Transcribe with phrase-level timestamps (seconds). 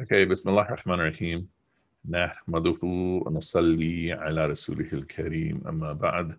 [0.00, 1.48] Okay, بسم الله الرحمن الرحيم
[2.10, 6.36] نحمده ونصلي على رسوله الكريم أما بعد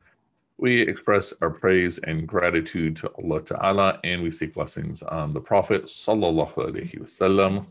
[0.57, 5.39] We express our praise and gratitude to Allah Ta'ala and we seek blessings on the
[5.39, 7.65] Prophet Sallallahu Alaihi Wasallam.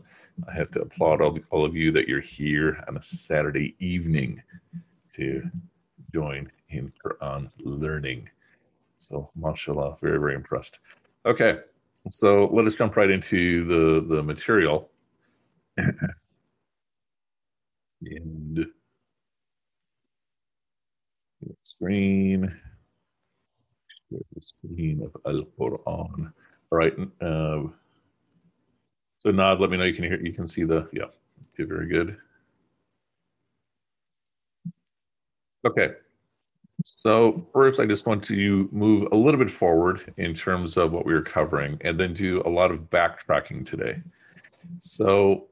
[0.49, 4.41] I have to applaud all, all of you that you're here on a Saturday evening
[5.13, 5.43] to
[6.11, 8.27] join in Quran learning.
[8.97, 10.79] So, mashallah, very, very impressed.
[11.27, 11.59] Okay,
[12.09, 14.89] so let us jump right into the, the material.
[18.02, 18.66] and
[21.64, 22.52] screen
[24.10, 26.32] the screen of Al Quran.
[26.72, 26.94] All right.
[27.20, 27.68] Uh,
[29.20, 30.20] so Nod, let me know you can hear.
[30.20, 31.06] You can see the yeah.
[31.58, 32.16] Very good.
[35.66, 35.90] Okay.
[36.84, 41.04] So first, I just want to move a little bit forward in terms of what
[41.04, 44.02] we were covering, and then do a lot of backtracking today.
[44.80, 45.49] So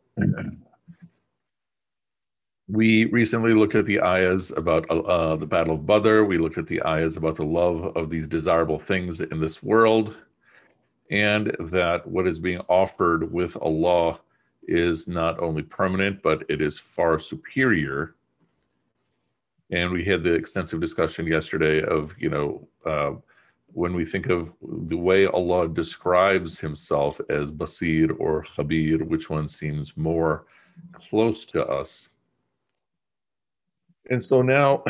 [2.68, 6.24] we recently looked at the ayahs about uh, the Battle of Badr.
[6.24, 10.16] We looked at the ayahs about the love of these desirable things in this world,
[11.10, 14.20] and that what is being offered with Allah
[14.64, 18.16] is not only permanent, but it is far superior.
[19.70, 23.12] And we had the extensive discussion yesterday of, you know, uh,
[23.72, 29.48] when we think of the way Allah describes Himself as Basir or Khabir, which one
[29.48, 30.46] seems more
[30.94, 32.08] close to us?
[34.10, 34.82] And so now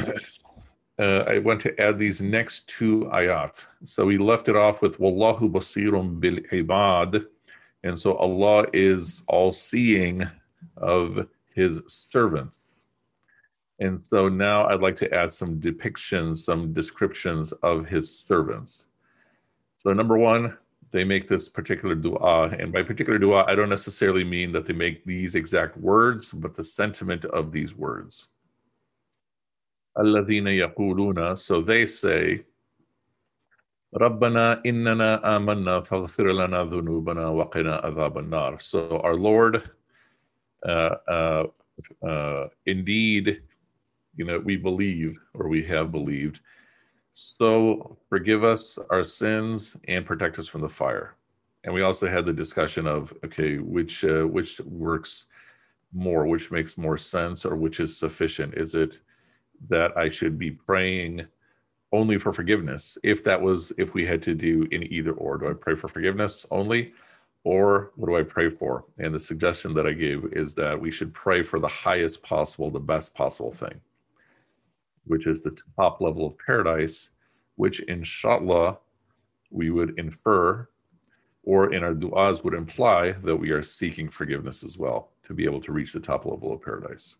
[0.98, 3.66] uh, I want to add these next two ayat.
[3.84, 7.26] So we left it off with Wallahu basirun bil ibad.
[7.84, 10.26] And so Allah is all seeing
[10.76, 12.67] of his servants.
[13.80, 18.86] And so now I'd like to add some depictions, some descriptions of his servants.
[19.76, 20.56] So, number one,
[20.90, 22.48] they make this particular dua.
[22.48, 26.54] And by particular dua, I don't necessarily mean that they make these exact words, but
[26.54, 28.28] the sentiment of these words.
[29.96, 32.44] Alladhina yaquluna, so they say,
[33.94, 38.60] Rabbana innana amanna faghfir lana dhunubana wa adhaban.
[38.60, 39.70] So our Lord,
[40.66, 41.44] uh, uh,
[42.06, 43.42] uh, indeed,
[44.18, 46.40] you know we believe or we have believed
[47.14, 51.14] so forgive us our sins and protect us from the fire
[51.64, 55.26] and we also had the discussion of okay which uh, which works
[55.94, 59.00] more which makes more sense or which is sufficient is it
[59.68, 61.26] that I should be praying
[61.92, 62.98] only for forgiveness.
[63.02, 65.88] If that was, if we had to do in either or, do I pray for
[65.88, 66.92] forgiveness only?
[67.44, 68.84] Or what do I pray for?
[68.98, 72.70] And the suggestion that I gave is that we should pray for the highest possible,
[72.70, 73.80] the best possible thing,
[75.08, 77.10] which is the top level of paradise,
[77.56, 78.78] which in inshallah
[79.50, 80.68] we would infer
[81.44, 85.44] or in our du'as would imply that we are seeking forgiveness as well to be
[85.44, 87.16] able to reach the top level of paradise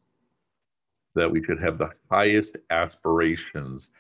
[1.19, 3.91] that we should have the highest aspirations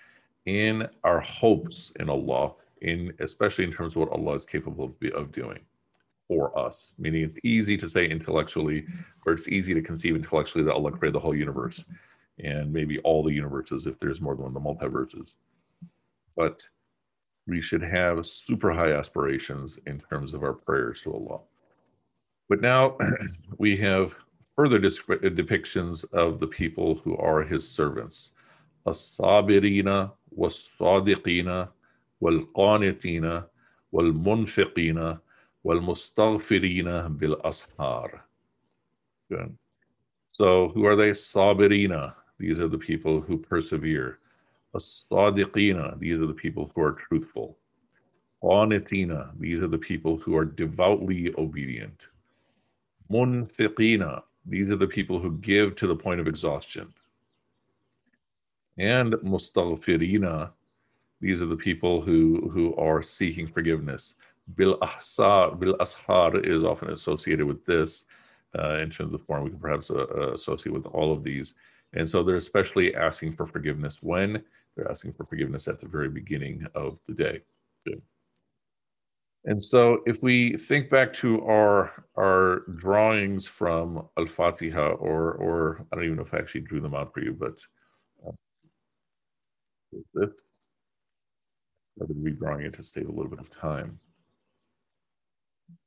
[0.46, 5.12] in our hopes in Allah, in especially in terms of what Allah is capable of,
[5.12, 5.58] of doing
[6.28, 6.92] for us.
[6.98, 8.86] Meaning, it's easy to say intellectually,
[9.26, 11.84] or it's easy to conceive intellectually that Allah created the whole universe,
[12.43, 15.35] and maybe all the universes if there's more than one, the multiverses.
[16.35, 16.67] But
[17.47, 21.39] we should have super high aspirations in terms of our prayers to Allah.
[22.49, 22.97] But now
[23.57, 24.17] we have
[24.55, 28.31] further depictions of the people who are his servants.
[28.87, 31.67] الصابرين والصادقين
[32.21, 33.43] والقانتين
[33.91, 35.17] والمنفقين
[35.63, 38.21] والمستغفرين بالأسحار.
[39.29, 39.57] Good.
[40.27, 41.11] So who are they?
[41.11, 42.15] Sabirina.
[42.38, 44.18] These are the people who persevere.
[44.74, 45.98] As-sadiqina.
[45.98, 47.56] These are the people who are truthful.
[48.42, 49.32] Qanitina.
[49.38, 52.08] These are the people who are devoutly obedient.
[53.10, 54.22] Munfiqina.
[54.46, 56.92] These are the people who give to the point of exhaustion.
[58.78, 60.50] And mustaghfirina,
[61.20, 64.14] these are the people who, who are seeking forgiveness.
[64.54, 64.78] Bil
[65.58, 68.04] bil ashar is often associated with this
[68.58, 69.44] uh, in terms of form.
[69.44, 71.54] We can perhaps uh, uh, associate with all of these.
[71.94, 74.42] And so they're especially asking for forgiveness when
[74.76, 77.40] they're asking for forgiveness at the very beginning of the day.
[79.44, 85.96] And so if we think back to our our drawings from Al-Fatiha, or or I
[85.96, 87.64] don't even know if I actually drew them out for you, but
[88.26, 88.32] uh,
[90.14, 90.30] this.
[92.00, 93.98] I've been redrawing it to save a little bit of time.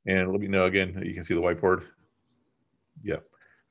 [0.06, 1.84] And let me know again, you can see the whiteboard.
[3.02, 3.16] Yeah.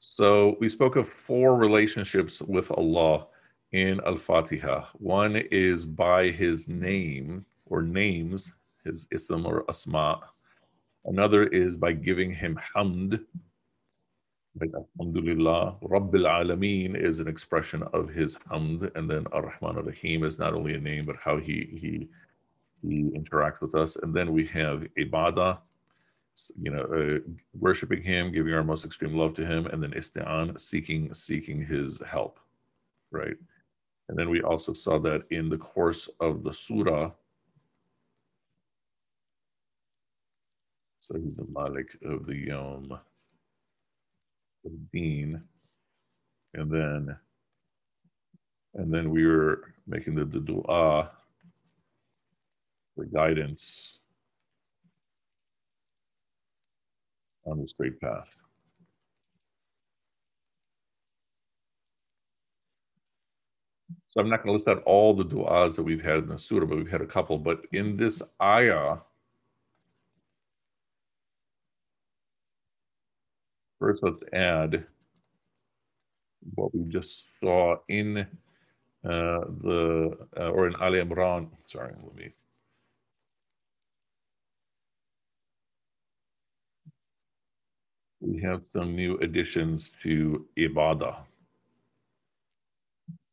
[0.03, 3.27] So we spoke of four relationships with Allah
[3.71, 4.85] in Al-Fatiha.
[4.93, 8.51] One is by his name or names
[8.83, 10.21] his ism or asma.
[11.05, 13.23] Another is by giving him hamd.
[14.59, 14.71] Right?
[14.73, 15.75] Alhamdulillah.
[15.83, 20.73] Rabbil Alameen is an expression of his hamd, and then Ar-Rahman Ar-Rahim is not only
[20.73, 22.09] a name, but how he he
[22.81, 23.97] he interacts with us.
[23.97, 25.59] And then we have ibadah,
[26.61, 27.19] you know, uh,
[27.53, 32.01] worshiping him, giving our most extreme love to him, and then isti'an, seeking seeking his
[32.05, 32.39] help,
[33.11, 33.35] right?
[34.09, 37.11] And then we also saw that in the course of the surah.
[40.99, 42.99] So he's the Malik of the Yom,
[44.63, 45.41] the Deen,
[46.53, 47.15] and then
[48.73, 51.11] and then we were making the, the dua
[52.95, 53.99] for guidance
[57.45, 58.41] on the straight path.
[64.09, 66.37] So I'm not going to list out all the du'as that we've had in the
[66.37, 67.37] surah, but we've had a couple.
[67.37, 68.97] But in this ayah,
[73.79, 74.85] first let's add
[76.55, 78.25] what we just saw in uh,
[79.03, 81.49] the, uh, or in Ali Imran.
[81.59, 82.31] Sorry, let me
[88.21, 91.17] we have some new additions to Ibadah.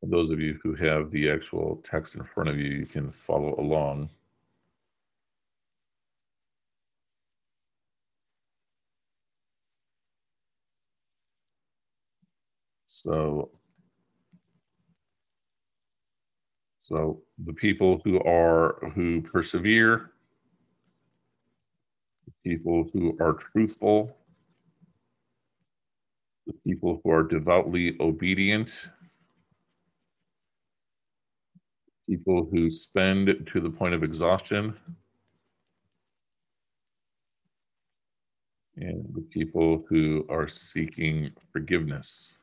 [0.03, 3.11] And those of you who have the actual text in front of you, you can
[3.11, 4.09] follow along.
[12.87, 13.51] So,
[16.79, 20.13] so the people who are who persevere,
[22.43, 24.17] people who are truthful,
[26.49, 28.89] the people who are devoutly obedient,
[32.09, 34.75] people who spend to the point of exhaustion,
[38.77, 42.39] and the people who are seeking forgiveness.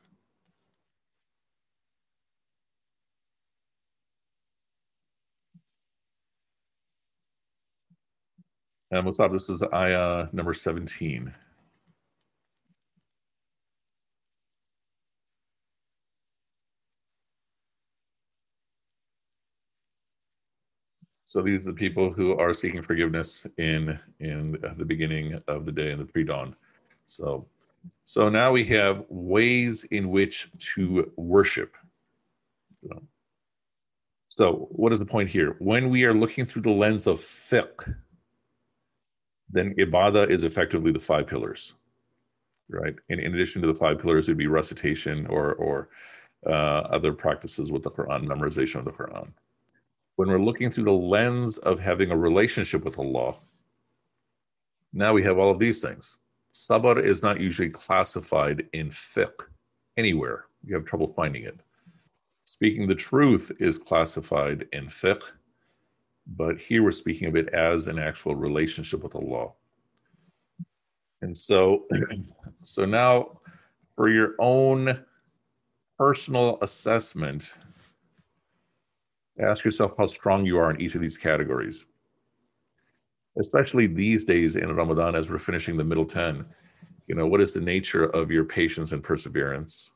[8.92, 9.32] And what's up?
[9.32, 11.34] This is ayah number 17.
[21.36, 25.70] So these are the people who are seeking forgiveness in in the beginning of the
[25.70, 26.56] day in the pre-dawn.
[27.06, 27.46] So
[28.06, 31.76] so now we have ways in which to worship.
[34.28, 35.56] So what is the point here?
[35.58, 37.94] When we are looking through the lens of fiqh,
[39.50, 41.74] then ibadah is effectively the five pillars,
[42.70, 42.94] right?
[43.10, 45.90] And in addition to the five pillars, it'd be recitation or or
[46.46, 49.28] uh, other practices with the Quran, memorization of the Quran
[50.16, 53.36] when we're looking through the lens of having a relationship with Allah,
[54.92, 56.16] now we have all of these things.
[56.54, 59.42] Sabr is not usually classified in fiqh
[59.98, 60.46] anywhere.
[60.64, 61.60] You have trouble finding it.
[62.44, 65.22] Speaking the truth is classified in fiqh,
[66.26, 69.50] but here we're speaking of it as an actual relationship with Allah.
[71.20, 71.84] And so,
[72.62, 73.40] so now
[73.94, 75.04] for your own
[75.98, 77.52] personal assessment,
[79.38, 81.84] Ask yourself how strong you are in each of these categories.
[83.38, 86.46] Especially these days in Ramadan, as we're finishing the middle 10,
[87.06, 89.92] you know, what is the nature of your patience and perseverance?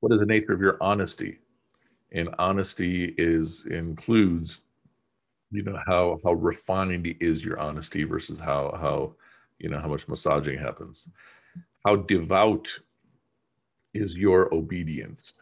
[0.00, 1.38] What is the nature of your honesty?
[2.12, 4.60] And honesty is includes,
[5.50, 9.14] you know, how how refined is your honesty versus how how
[9.58, 11.08] you know how much massaging happens.
[11.84, 12.68] How devout
[13.92, 15.34] is your obedience?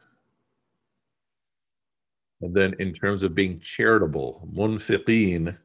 [2.42, 5.56] And then in terms of being charitable, munfiqeen,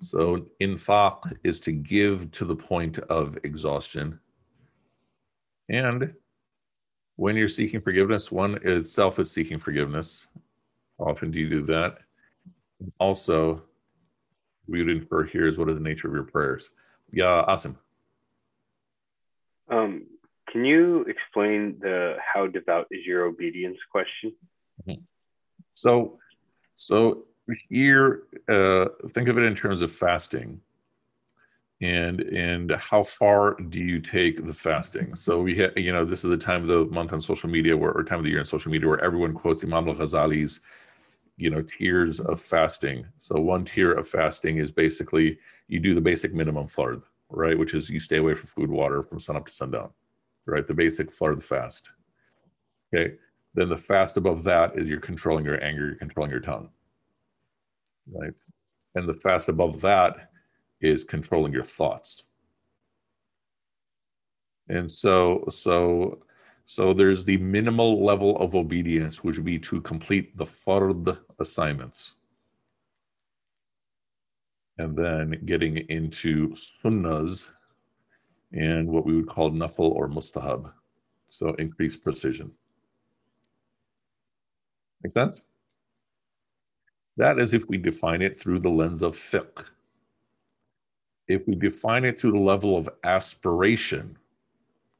[0.00, 4.20] so infaq is to give to the point of exhaustion.
[5.68, 6.12] And
[7.16, 10.28] when you're seeking forgiveness, one itself is seeking forgiveness.
[10.98, 11.98] How often do you do that?
[13.00, 13.62] Also,
[14.68, 16.70] we would infer here is what is the nature of your prayers.
[17.12, 17.76] Yeah, awesome.
[19.70, 20.06] Um,
[20.50, 24.34] can you explain the how devout is your obedience question?
[24.86, 25.02] Mm-hmm.
[25.78, 26.18] So,
[26.74, 27.24] so
[27.68, 30.60] here, uh, think of it in terms of fasting,
[31.80, 35.14] and and how far do you take the fasting?
[35.14, 37.76] So we have, you know, this is the time of the month on social media,
[37.76, 40.60] where, or time of the year on social media, where everyone quotes Imam al Ghazali's,
[41.36, 43.06] you know, tiers of fasting.
[43.18, 47.74] So one tier of fasting is basically you do the basic minimum fard, right, which
[47.74, 49.90] is you stay away from food, water from sun up to sundown,
[50.44, 51.90] right, the basic fard fast.
[52.92, 53.14] Okay
[53.58, 56.68] then the fast above that is you're controlling your anger, you're controlling your tongue.
[58.08, 58.32] Right?
[58.94, 60.30] And the fast above that
[60.80, 62.22] is controlling your thoughts.
[64.68, 66.22] And so, so,
[66.66, 72.14] so there's the minimal level of obedience, which would be to complete the fard assignments.
[74.76, 77.50] And then getting into sunnahs
[78.52, 80.70] and what we would call nafil or mustahab.
[81.26, 82.52] So increased precision.
[85.02, 85.42] Make sense?
[87.16, 89.64] That is if we define it through the lens of fiqh.
[91.26, 94.16] If we define it through the level of aspiration,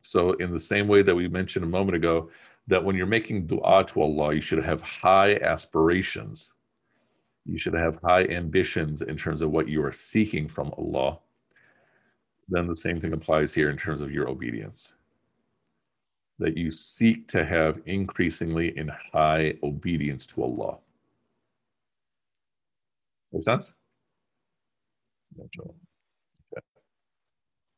[0.03, 2.31] so in the same way that we mentioned a moment ago,
[2.67, 6.53] that when you're making dua to Allah, you should have high aspirations.
[7.47, 11.19] You should have high ambitions in terms of what you are seeking from Allah.
[12.49, 14.95] Then the same thing applies here in terms of your obedience.
[16.39, 20.79] That you seek to have increasingly in high obedience to Allah.
[23.33, 23.75] Make sense?
[25.39, 25.71] Okay.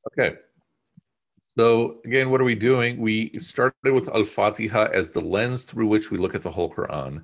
[0.09, 0.37] okay.
[1.59, 3.00] So again, what are we doing?
[3.00, 7.23] We started with Al-Fatiha as the lens through which we look at the whole Quran.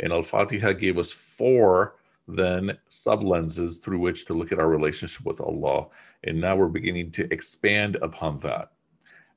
[0.00, 1.96] And Al-Fatiha gave us four
[2.28, 5.86] then sub lenses through which to look at our relationship with Allah.
[6.24, 8.72] And now we're beginning to expand upon that.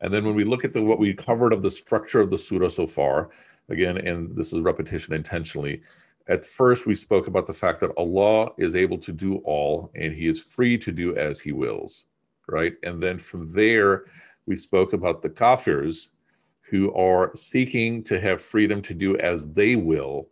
[0.06, 2.38] And then when we look at the, what we covered of the structure of the
[2.38, 3.32] surah so far,
[3.70, 5.82] again, and this is repetition intentionally,
[6.28, 10.14] at first we spoke about the fact that Allah is able to do all and
[10.14, 12.06] he is free to do as he wills,
[12.48, 12.76] right?
[12.84, 14.06] And then from there,
[14.46, 16.10] we spoke about the kafirs
[16.62, 20.30] who are seeking to have freedom to do as they will,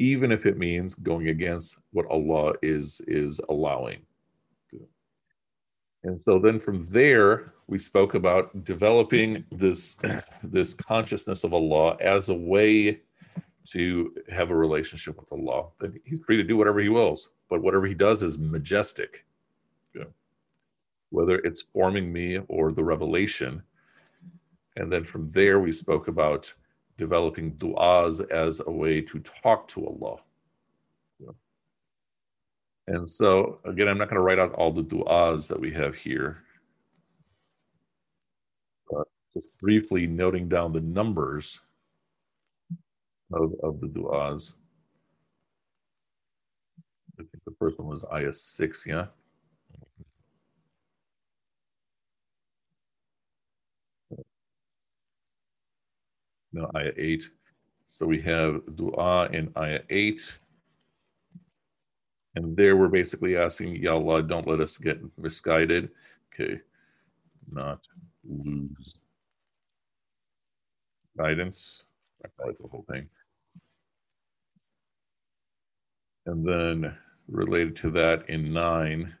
[0.00, 4.00] even if it means going against what Allah is, is allowing.
[6.02, 9.98] And so then from there, we spoke about developing this,
[10.42, 13.00] this consciousness of Allah as a way
[13.66, 15.66] to have a relationship with Allah.
[16.04, 19.24] He's free to do whatever he wills, but whatever he does is majestic.
[21.10, 23.62] Whether it's forming me or the revelation.
[24.76, 26.52] And then from there, we spoke about
[26.96, 30.18] developing du'as as a way to talk to Allah.
[32.86, 35.94] And so, again, I'm not going to write out all the du'as that we have
[35.94, 36.42] here.
[38.90, 41.60] But just briefly noting down the numbers
[43.32, 44.54] of, of the du'as.
[47.18, 49.06] I think the first one was ayah 6, yeah?
[56.52, 57.30] No, ayah 8.
[57.86, 60.38] So we have dua in ayah 8.
[62.36, 65.90] And there we're basically asking, Allah, don't let us get misguided.
[66.32, 66.60] Okay,
[67.50, 67.80] not
[68.24, 68.94] lose
[71.18, 71.84] guidance.
[72.24, 73.08] I probably the whole thing.
[76.26, 76.96] And then
[77.28, 79.12] related to that in nine,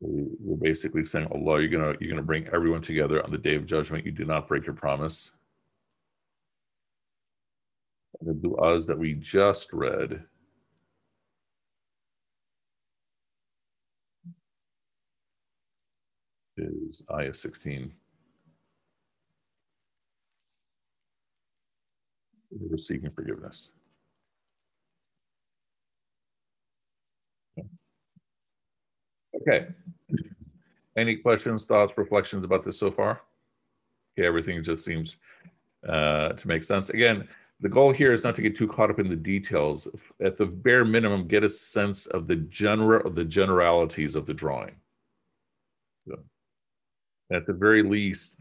[0.00, 3.66] we're basically saying, Allah, you're gonna you're gonna bring everyone together on the day of
[3.66, 4.04] judgment.
[4.04, 5.30] You do not break your promise.
[8.20, 10.24] And the du'as that we just read.
[16.92, 17.90] Is ayah 16.
[22.50, 23.72] We're seeking forgiveness.
[29.34, 29.68] Okay.
[30.98, 33.22] Any questions, thoughts, reflections about this so far?
[34.12, 35.16] Okay, everything just seems
[35.88, 36.90] uh, to make sense.
[36.90, 37.26] Again,
[37.60, 39.88] the goal here is not to get too caught up in the details.
[40.22, 44.34] At the bare minimum, get a sense of the general of the generalities of the
[44.34, 44.74] drawing.
[47.32, 48.36] At the very least,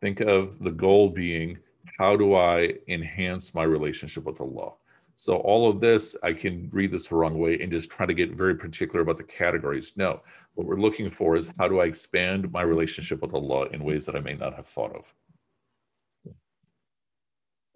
[0.00, 1.58] think of the goal being
[1.98, 4.72] how do I enhance my relationship with Allah?
[5.14, 8.12] So all of this, I can read this the wrong way and just try to
[8.12, 9.92] get very particular about the categories.
[9.96, 10.20] No,
[10.54, 14.04] what we're looking for is how do I expand my relationship with Allah in ways
[14.06, 15.14] that I may not have thought of.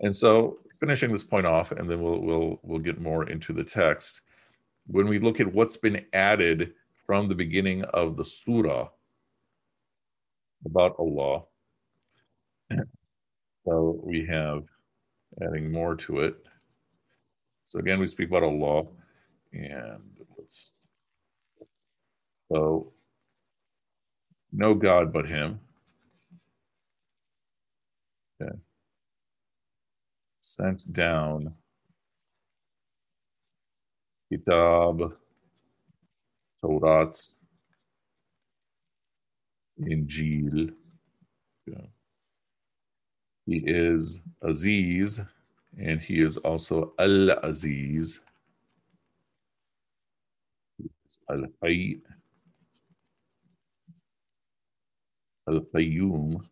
[0.00, 3.64] And so finishing this point off, and then we'll we'll we'll get more into the
[3.64, 4.22] text.
[4.86, 6.72] When we look at what's been added
[7.06, 8.88] from the beginning of the surah
[10.64, 11.42] about Allah,
[13.64, 14.64] so we have
[15.42, 16.34] adding more to it.
[17.66, 18.84] So again, we speak about Allah,
[19.52, 20.02] and
[20.36, 20.76] let's,
[22.50, 22.92] so
[24.52, 25.60] no God but Him.
[28.42, 28.56] Okay.
[30.40, 31.54] Sent down
[34.32, 35.12] Kitab,
[36.60, 37.12] Torah,
[39.80, 40.72] Injil.
[41.66, 41.86] Yeah.
[43.46, 45.20] He is Aziz,
[45.78, 48.20] and he is also Al Aziz.
[51.28, 52.00] Al Hayy.
[55.48, 56.44] Al Qayyum.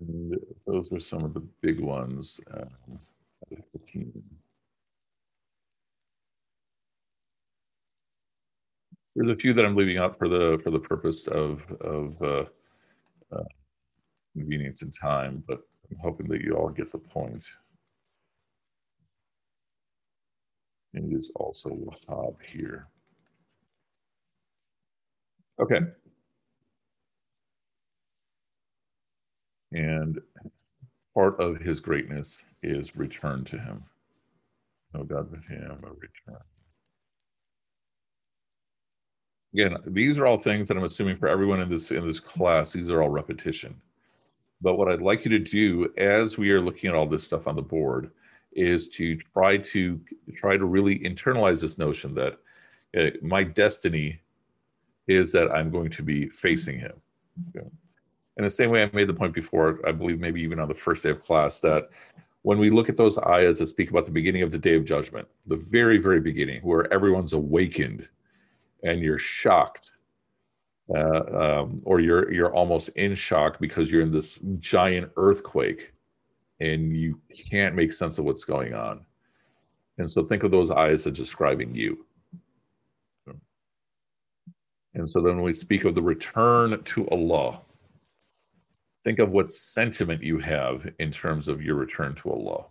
[0.00, 0.34] And
[0.66, 2.40] those are some of the big ones.
[2.52, 3.00] Um,
[9.16, 12.44] there's a few that I'm leaving out for the for the purpose of of uh,
[13.34, 13.44] uh,
[14.34, 17.46] convenience and time, but I'm hoping that you all get the point.
[20.94, 22.88] And it is also Wahhab here.
[25.60, 25.80] Okay.
[29.72, 30.20] And
[31.14, 33.82] part of his greatness is return to him.
[34.94, 36.42] No God but him, a return.
[39.54, 42.72] Again, these are all things that I'm assuming for everyone in this in this class,
[42.72, 43.74] these are all repetition.
[44.60, 47.46] But what I'd like you to do as we are looking at all this stuff
[47.46, 48.10] on the board
[48.52, 50.00] is to try to
[50.34, 52.38] try to really internalize this notion that
[52.98, 54.20] uh, my destiny
[55.08, 56.94] is that I'm going to be facing him.
[57.48, 57.66] Okay.
[58.38, 60.74] In the same way I made the point before, I believe maybe even on the
[60.74, 61.90] first day of class, that
[62.42, 64.84] when we look at those ayahs that speak about the beginning of the day of
[64.84, 68.08] judgment, the very, very beginning, where everyone's awakened
[68.86, 69.92] and you're shocked,
[70.94, 75.92] uh, um, or you're you're almost in shock because you're in this giant earthquake,
[76.60, 79.04] and you can't make sense of what's going on.
[79.98, 82.06] And so think of those ayahs as describing you.
[84.94, 87.60] And so then when we speak of the return to Allah,
[89.04, 92.64] think of what sentiment you have in terms of your return to Allah.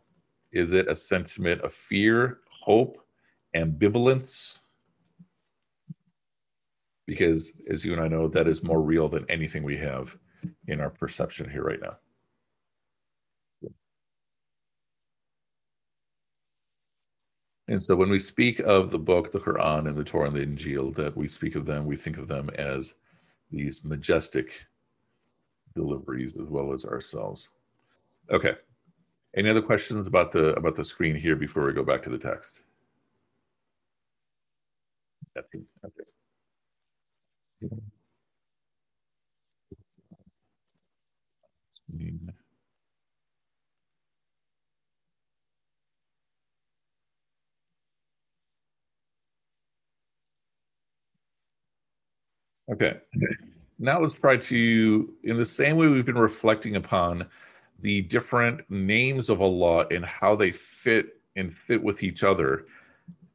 [0.51, 2.97] Is it a sentiment of fear, hope,
[3.55, 4.59] ambivalence?
[7.07, 10.17] Because as you and I know, that is more real than anything we have
[10.67, 11.97] in our perception here right now.
[17.67, 20.45] And so when we speak of the book, the Quran, and the Torah and the
[20.45, 22.93] Injil, that we speak of them, we think of them as
[23.51, 24.51] these majestic
[25.75, 27.49] deliveries as well as ourselves.
[28.31, 28.53] Okay.
[29.35, 32.17] Any other questions about the about the screen here before we go back to the
[32.17, 32.61] text?
[35.37, 35.59] Okay.
[52.71, 52.99] Okay.
[53.77, 57.27] Now let's try to, in the same way we've been reflecting upon
[57.81, 62.65] the different names of Allah and how they fit and fit with each other.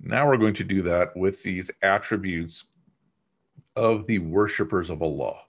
[0.01, 2.65] Now we're going to do that with these attributes
[3.77, 5.41] of the worshippers of Allah.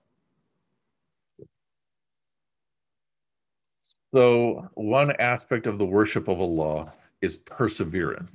[4.14, 8.30] So, one aspect of the worship of Allah is perseverance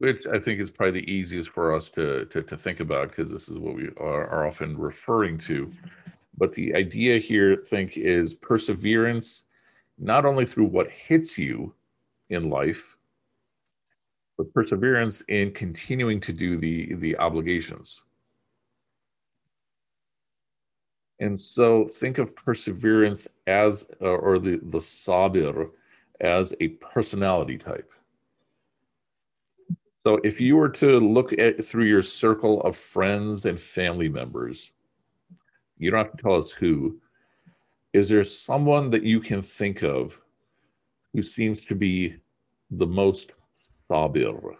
[0.00, 3.30] which I think is probably the easiest for us to to, to think about because
[3.30, 5.70] this is what we are, are, often referring to.
[6.38, 9.44] But the idea here, I think, is perseverance,
[9.98, 11.74] not only through what hits you
[12.30, 12.96] in life,
[14.40, 18.02] but perseverance in continuing to do the the obligations.
[21.20, 25.68] And so think of perseverance as, uh, or the, the sabir
[26.22, 27.92] as a personality type
[30.06, 34.72] so if you were to look at through your circle of friends and family members,
[35.76, 36.98] you don't have to tell us who.
[37.92, 40.18] Is there someone that you can think of
[41.12, 42.16] who seems to be
[42.70, 43.32] the most
[43.90, 44.56] sabir?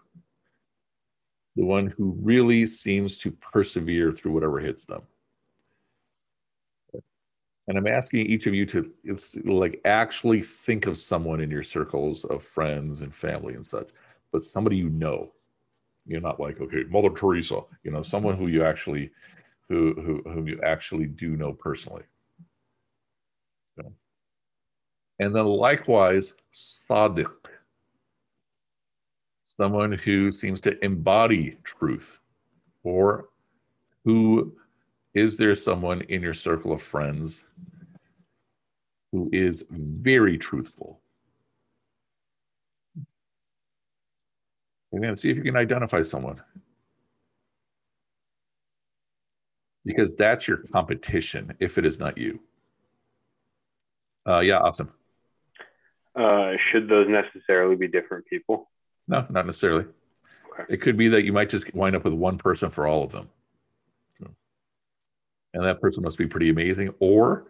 [1.57, 5.03] The one who really seems to persevere through whatever hits them.
[7.69, 11.63] And I'm asking each of you to it's like actually think of someone in your
[11.63, 13.91] circles of friends and family and such
[14.33, 15.33] but somebody you know.
[16.07, 19.11] You're not like, okay, Mother Teresa, you know, someone who you actually
[19.69, 22.03] who who whom you actually do know personally.
[25.21, 27.31] And then likewise, Sadiq,
[29.61, 32.19] someone who seems to embody truth,
[32.83, 33.29] or
[34.07, 34.57] who
[35.13, 37.45] is there someone in your circle of friends
[39.13, 40.99] who is very truthful?
[44.93, 46.41] And see if you can identify someone.
[49.85, 52.41] Because that's your competition if it is not you.
[54.27, 54.91] Uh, yeah, awesome.
[56.17, 58.71] Uh, should those necessarily be different people?
[59.11, 59.87] No, not necessarily.
[60.53, 60.65] Okay.
[60.69, 63.11] It could be that you might just wind up with one person for all of
[63.11, 63.29] them.
[65.53, 66.95] And that person must be pretty amazing.
[67.01, 67.49] Or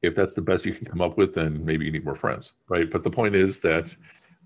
[0.00, 2.54] if that's the best you can come up with, then maybe you need more friends,
[2.68, 2.90] right?
[2.90, 3.94] But the point is that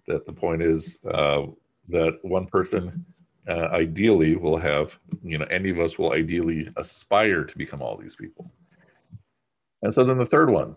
[0.09, 1.43] that the point is uh,
[1.89, 3.05] that one person
[3.49, 7.97] uh, ideally will have, you know, any of us will ideally aspire to become all
[7.97, 8.51] these people.
[9.83, 10.77] And so then the third one,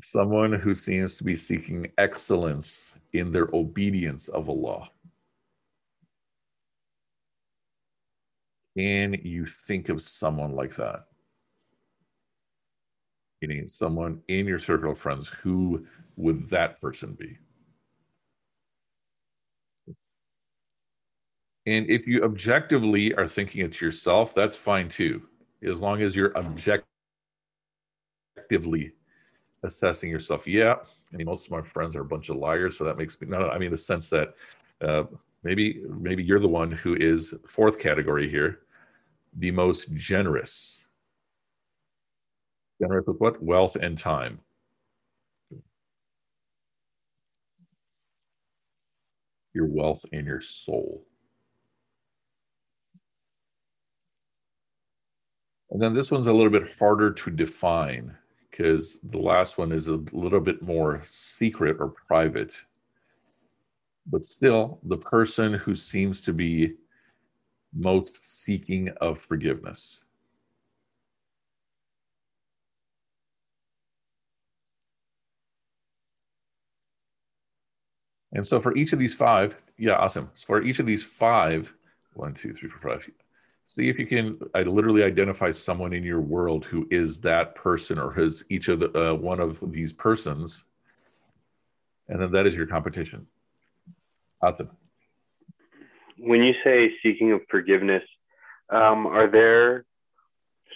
[0.00, 4.90] someone who seems to be seeking excellence in their obedience of Allah.
[8.76, 11.04] Can you think of someone like that?
[13.40, 17.38] Meaning someone in your circle of friends, who would that person be?
[21.66, 25.22] And if you objectively are thinking it to yourself, that's fine too,
[25.62, 26.84] as long as you're objectively
[29.64, 30.46] assessing yourself.
[30.46, 30.76] Yeah,
[31.12, 33.26] I mean, most of my friends are a bunch of liars, so that makes me.
[33.26, 34.34] No, no I mean the sense that
[34.80, 35.04] uh,
[35.42, 38.60] maybe maybe you're the one who is fourth category here,
[39.38, 40.80] the most generous.
[42.80, 43.42] Generous with what?
[43.42, 44.40] Wealth and time.
[49.54, 51.04] Your wealth and your soul.
[55.70, 58.16] And then this one's a little bit harder to define
[58.56, 62.64] because the last one is a little bit more secret or private.
[64.06, 66.74] But still, the person who seems to be
[67.74, 70.04] most seeking of forgiveness.
[78.32, 80.30] And so for each of these five, yeah, awesome.
[80.34, 81.74] So for each of these five,
[82.12, 83.10] one, two, three, four, five,
[83.66, 87.98] see if you can I literally identify someone in your world who is that person
[87.98, 90.64] or has each of the uh, one of these persons.
[92.08, 93.26] And then that is your competition.
[94.42, 94.70] Awesome.
[96.18, 98.02] When you say seeking of forgiveness
[98.70, 99.84] um, are there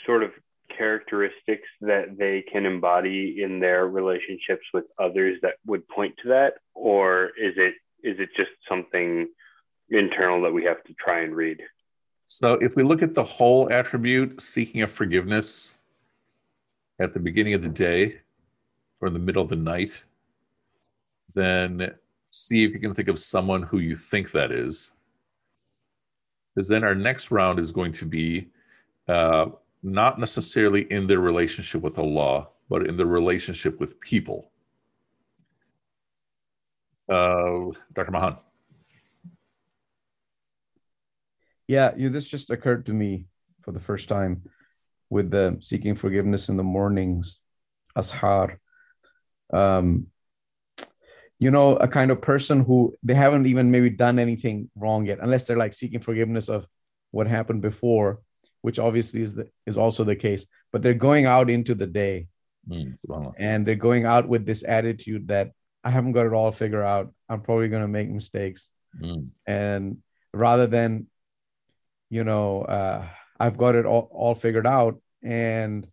[0.06, 0.30] sort of
[0.76, 6.54] characteristics that they can embody in their relationships with others that would point to that?
[6.74, 9.26] Or is it is it just something
[9.90, 11.58] internal that we have to try and read
[12.28, 15.74] so if we look at the whole attribute, seeking of forgiveness
[17.00, 18.20] at the beginning of the day
[19.00, 20.04] or in the middle of the night,
[21.32, 21.90] then
[22.30, 24.92] see if you can think of someone who you think that is.
[26.54, 28.50] Because then our next round is going to be
[29.08, 29.46] uh,
[29.82, 34.50] not necessarily in their relationship with Allah, but in their relationship with people.
[37.08, 38.10] Uh, Dr.
[38.10, 38.36] Mahan.
[41.68, 43.26] Yeah, you, this just occurred to me
[43.62, 44.42] for the first time
[45.10, 47.40] with the seeking forgiveness in the mornings,
[47.94, 48.58] ashar.
[49.52, 50.06] Um,
[51.38, 55.18] you know, a kind of person who they haven't even maybe done anything wrong yet,
[55.20, 56.66] unless they're like seeking forgiveness of
[57.10, 58.20] what happened before,
[58.62, 60.46] which obviously is the, is also the case.
[60.72, 62.26] But they're going out into the day,
[62.68, 62.96] mm,
[63.38, 65.52] and they're going out with this attitude that
[65.84, 67.12] I haven't got it all figured out.
[67.28, 69.28] I'm probably going to make mistakes, mm.
[69.46, 69.98] and
[70.34, 71.06] rather than
[72.10, 73.06] you know, uh,
[73.38, 75.86] I've got it all, all figured out, and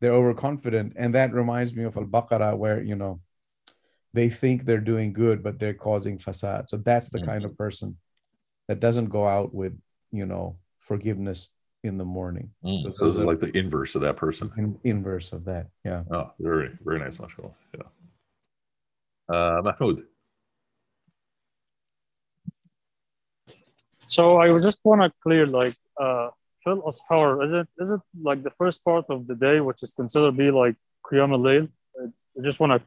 [0.00, 0.94] they're overconfident.
[0.96, 3.20] And that reminds me of Al Baqarah, where you know
[4.14, 6.68] they think they're doing good, but they're causing fasad.
[6.68, 7.28] So that's the mm-hmm.
[7.28, 7.96] kind of person
[8.68, 9.78] that doesn't go out with
[10.12, 11.50] you know forgiveness
[11.84, 12.50] in the morning.
[12.64, 14.50] Mm, so, so this is like the inverse of that person.
[14.56, 16.02] In, inverse of that, yeah.
[16.10, 17.54] Oh, very very nice, mashallah.
[17.74, 17.82] Yeah.
[19.28, 20.04] Uh, Mahmoud.
[24.08, 26.30] So I just want to clear like uh
[26.64, 29.92] bil ashar, is it is it like the first part of the day which is
[29.92, 31.68] considered to be like Qiyam al-Layl?
[32.02, 32.80] I just want to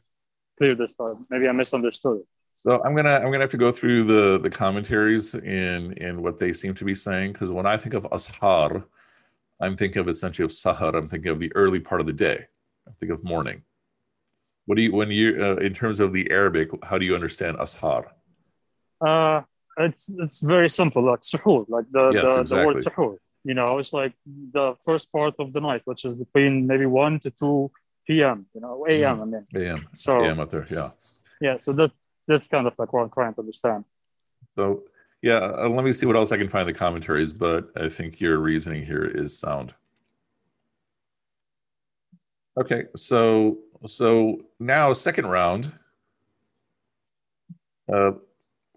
[0.57, 1.15] clear this up.
[1.29, 2.21] Maybe I misunderstood.
[2.53, 6.39] So I'm gonna I'm gonna have to go through the the commentaries in in what
[6.39, 8.83] they seem to be saying because when I think of ashar,
[9.61, 10.95] I'm thinking of essentially of sahar.
[10.95, 12.45] I'm thinking of the early part of the day.
[12.87, 13.61] I think of morning.
[14.65, 16.69] What do you when you uh, in terms of the Arabic?
[16.83, 18.11] How do you understand ashar?
[18.99, 19.41] Uh,
[19.77, 22.59] it's it's very simple, like suhoor, like the, yes, the, exactly.
[22.59, 23.17] the word suhoor.
[23.43, 27.19] You know, it's like the first part of the night, which is between maybe 1
[27.21, 27.71] to 2
[28.05, 29.17] p.m., you know, a.m.
[29.17, 29.21] Mm.
[29.21, 29.45] I mean.
[29.55, 29.77] A.m.
[29.95, 30.39] So, a.m.
[30.39, 30.89] up there, yeah.
[31.39, 31.91] Yeah, so that,
[32.27, 33.85] that's kind of like what I'm trying to understand.
[34.55, 34.83] So,
[35.23, 37.89] yeah, uh, let me see what else I can find in the commentaries, but I
[37.89, 39.71] think your reasoning here is sound.
[42.59, 45.71] Okay, so so now second round.
[47.91, 48.11] Uh,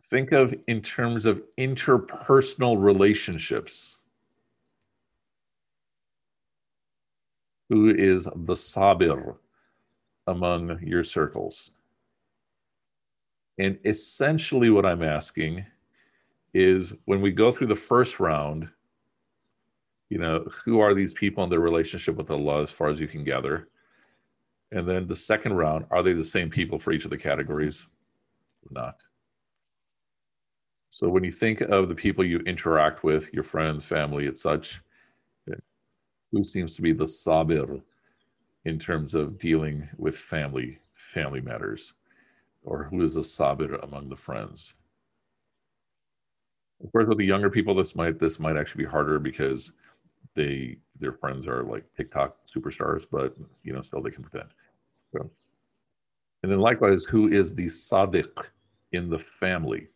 [0.04, 3.96] think of in terms of interpersonal relationships.
[7.70, 9.36] Who is the sabir
[10.26, 11.72] among your circles?
[13.58, 15.64] And essentially, what I'm asking
[16.52, 18.68] is when we go through the first round,
[20.10, 23.08] you know, who are these people in their relationship with Allah as far as you
[23.08, 23.68] can gather?
[24.70, 27.86] And then the second round, are they the same people for each of the categories?
[28.70, 29.02] Not.
[30.94, 34.80] So when you think of the people you interact with, your friends, family, and such,
[35.50, 35.56] eh,
[36.32, 37.82] who seems to be the sabir
[38.66, 41.94] in terms of dealing with family family matters,
[42.62, 44.74] or who is a sabir among the friends?
[46.84, 49.72] Of course, with the younger people, this might this might actually be harder because
[50.34, 54.50] they their friends are like TikTok superstars, but you know still they can pretend.
[55.12, 55.30] So,
[56.42, 58.50] and then likewise, who is the sadiq
[58.92, 59.88] in the family?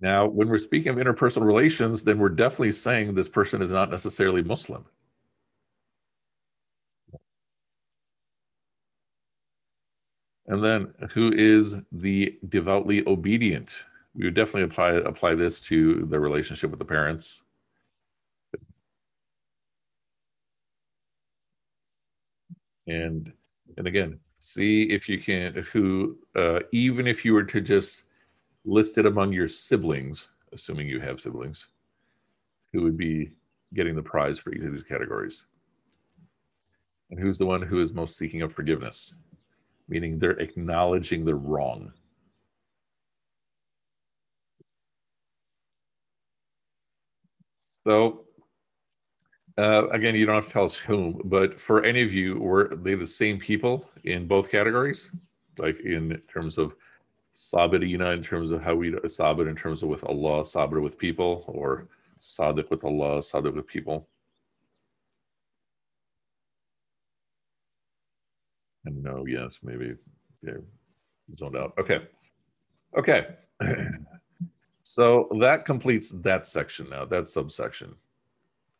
[0.00, 3.90] Now, when we're speaking of interpersonal relations, then we're definitely saying this person is not
[3.90, 4.84] necessarily Muslim.
[10.46, 13.84] And then who is the devoutly obedient?
[14.14, 17.42] We would definitely apply apply this to the relationship with the parents.
[22.86, 23.32] And
[23.76, 28.04] and again, see if you can who uh, even if you were to just
[28.68, 31.68] listed among your siblings, assuming you have siblings,
[32.72, 33.32] who would be
[33.74, 35.46] getting the prize for each of these categories.
[37.10, 39.14] And who's the one who is most seeking of forgiveness?
[39.88, 41.92] Meaning they're acknowledging the wrong.
[47.86, 48.26] So,
[49.56, 52.68] uh, again, you don't have to tell us whom, but for any of you, were
[52.76, 55.10] they the same people in both categories?
[55.56, 56.74] Like in terms of
[57.38, 61.44] sabirina in terms of how we sabir in terms of with Allah, sabir with people,
[61.46, 61.86] or
[62.18, 64.08] sadiq with Allah, sadiq with people.
[68.86, 69.94] And no, yes, maybe.
[70.42, 70.54] Yeah,
[71.38, 71.74] zoned out.
[71.78, 72.08] Okay.
[72.98, 73.28] Okay.
[74.82, 77.94] so that completes that section now, that subsection,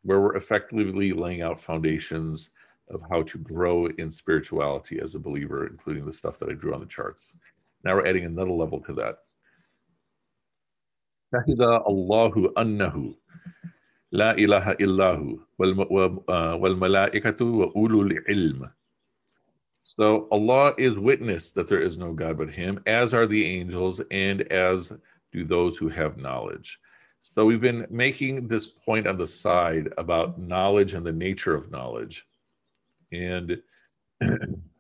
[0.03, 2.51] where we're effectively laying out foundations
[2.91, 6.75] of how to grow in spirituality as a believer, including the stuff that I drew
[6.75, 7.37] on the charts.
[7.89, 9.17] Now we're adding another level to that.
[11.33, 13.17] Shahida Allahu annahu
[14.13, 18.71] la ilaha illahu uh, wal malaikatu wa ulul ilm.
[19.81, 24.03] So Allah is witness that there is no God but Him, as are the angels,
[24.11, 24.93] and as
[25.33, 26.79] do those who have knowledge.
[27.23, 31.71] So we've been making this point on the side about knowledge and the nature of
[31.71, 32.27] knowledge.
[33.13, 33.63] And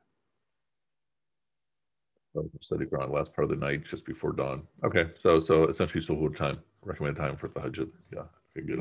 [2.60, 4.62] study Quran last part of the night just before dawn.
[4.84, 7.80] Okay, so so essentially suhoor time, recommended time for the hajj.
[8.12, 8.24] Yeah,
[8.56, 8.80] okay, good.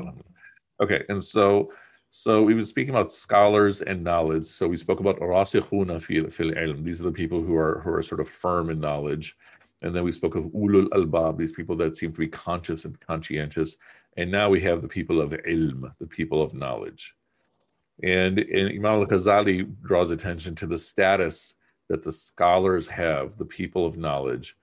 [0.80, 1.72] Okay, and so
[2.10, 4.44] so we were speaking about scholars and knowledge.
[4.44, 6.84] So we spoke about ilm.
[6.84, 9.36] These are the people who are who are sort of firm in knowledge.
[9.82, 12.98] And then we spoke of ulul albab, these people that seem to be conscious and
[12.98, 13.76] conscientious.
[14.16, 17.14] And now we have the people of ilm, the people of knowledge.
[18.02, 21.54] And, and Imam al-Ghazali draws attention to the status
[21.88, 24.56] that the scholars have, the people of knowledge,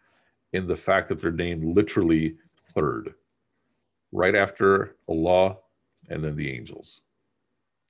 [0.54, 3.14] in the fact that they're named literally third,
[4.12, 5.58] right after Allah
[6.10, 7.02] and then the angels.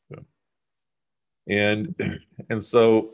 [0.09, 0.19] Yeah.
[1.47, 1.95] And
[2.49, 3.11] and so,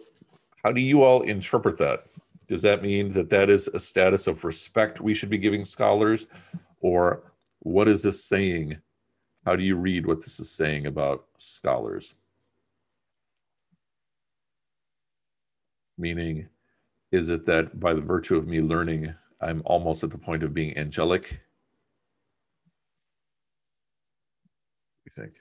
[0.63, 2.05] how do you all interpret that?
[2.47, 6.27] Does that mean that that is a status of respect we should be giving scholars,
[6.81, 7.23] or
[7.60, 8.77] what is this saying?
[9.45, 12.13] How do you read what this is saying about scholars?
[15.97, 16.47] Meaning,
[17.12, 20.54] is it that by the virtue of me learning, I'm almost at the point of
[20.54, 21.41] being angelic?
[25.06, 25.36] you think?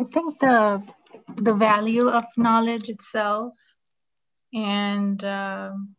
[0.00, 0.82] I think the
[1.36, 3.54] the value of knowledge itself
[4.54, 5.94] and um,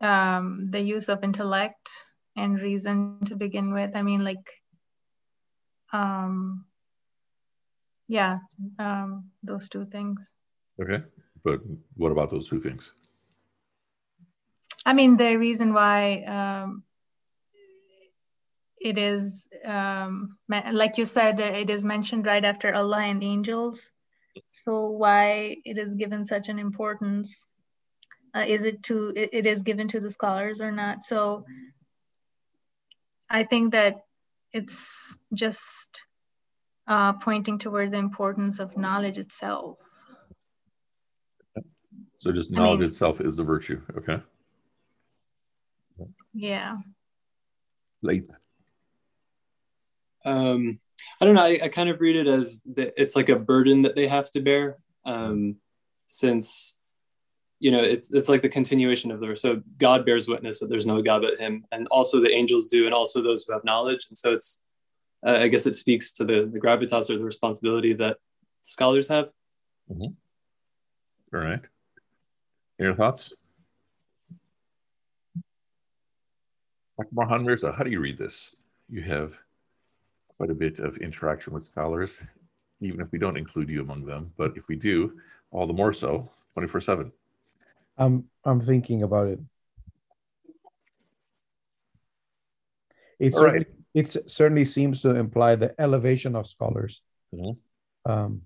[0.00, 1.88] um, the use of intellect
[2.36, 3.94] and reason to begin with.
[3.94, 4.46] I mean, like,
[5.92, 6.66] um,
[8.10, 8.38] yeah
[8.78, 10.20] um, those two things.
[10.82, 11.02] Okay
[11.44, 11.60] but
[11.96, 12.92] what about those two things?
[14.84, 16.82] I mean the reason why um,
[18.80, 23.90] it is um, like you said it is mentioned right after allah and angels.
[24.50, 27.44] So why it is given such an importance
[28.34, 31.04] uh, is it to it, it is given to the scholars or not?
[31.04, 31.44] So
[33.30, 34.02] i think that
[34.52, 36.00] it's just
[36.90, 39.78] uh, pointing toward the importance of knowledge itself.
[42.18, 43.80] So just knowledge I mean, itself is the virtue.
[43.96, 44.20] Okay.
[46.34, 46.76] Yeah.
[48.02, 48.28] Late.
[50.24, 50.80] Um,
[51.20, 51.44] I don't know.
[51.44, 54.30] I, I kind of read it as the, it's like a burden that they have
[54.32, 55.56] to bear, um,
[56.06, 56.76] since
[57.58, 60.86] you know it's it's like the continuation of the so God bears witness that there's
[60.86, 64.06] no God but Him, and also the angels do, and also those who have knowledge,
[64.08, 64.62] and so it's
[65.26, 68.18] uh, I guess it speaks to the, the gravitas or the responsibility that
[68.62, 69.30] scholars have.
[69.90, 71.36] Mm-hmm.
[71.36, 71.60] All right.
[72.78, 73.34] Your thoughts?
[77.12, 78.56] Mahan Mirza, how do you read this?
[78.88, 79.38] You have
[80.36, 82.22] quite a bit of interaction with scholars,
[82.80, 84.32] even if we don't include you among them.
[84.36, 85.18] But if we do,
[85.50, 87.12] all the more so, 24 7.
[87.98, 89.40] I'm I'm thinking about it.
[93.18, 93.79] It's certainly, right.
[93.94, 97.02] It certainly seems to imply the elevation of scholars.
[97.34, 98.10] Mm-hmm.
[98.10, 98.42] Um,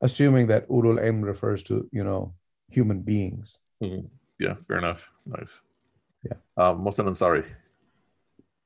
[0.00, 2.34] assuming that ulul ilm refers to you know
[2.70, 3.58] human beings.
[3.82, 4.06] Mm-hmm.
[4.40, 5.10] Yeah, fair enough.
[5.24, 5.60] Nice.
[6.24, 6.38] Yeah.
[6.56, 7.44] Um, Mohsen Ansari.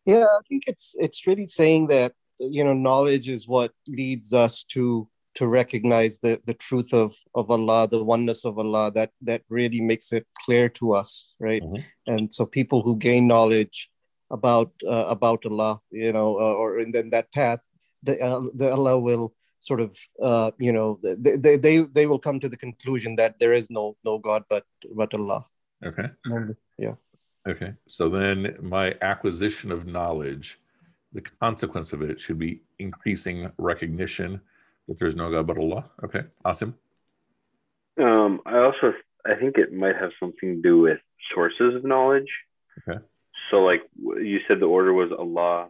[0.06, 4.64] Yeah, I think it's it's really saying that you know knowledge is what leads us
[4.64, 8.90] to to recognize the the truth of of Allah, the oneness of Allah.
[8.92, 11.62] That that really makes it clear to us, right?
[11.62, 12.12] Mm-hmm.
[12.12, 13.89] And so people who gain knowledge
[14.30, 17.60] about uh, about Allah, you know, uh, or in then that path,
[18.02, 22.18] the uh, the Allah will sort of uh, you know they, they they they will
[22.18, 24.64] come to the conclusion that there is no no God but
[24.94, 25.46] but Allah.
[25.84, 26.08] Okay.
[26.78, 26.94] Yeah.
[27.48, 27.72] Okay.
[27.86, 30.60] So then my acquisition of knowledge,
[31.12, 34.40] the consequence of it should be increasing recognition
[34.88, 35.84] that there's no God but Allah.
[36.04, 36.22] Okay.
[36.44, 36.74] Asim.
[37.98, 38.94] Um, I also
[39.26, 40.98] I think it might have something to do with
[41.34, 42.30] sources of knowledge.
[42.88, 43.00] Okay.
[43.50, 45.68] So like you said the order was Allah,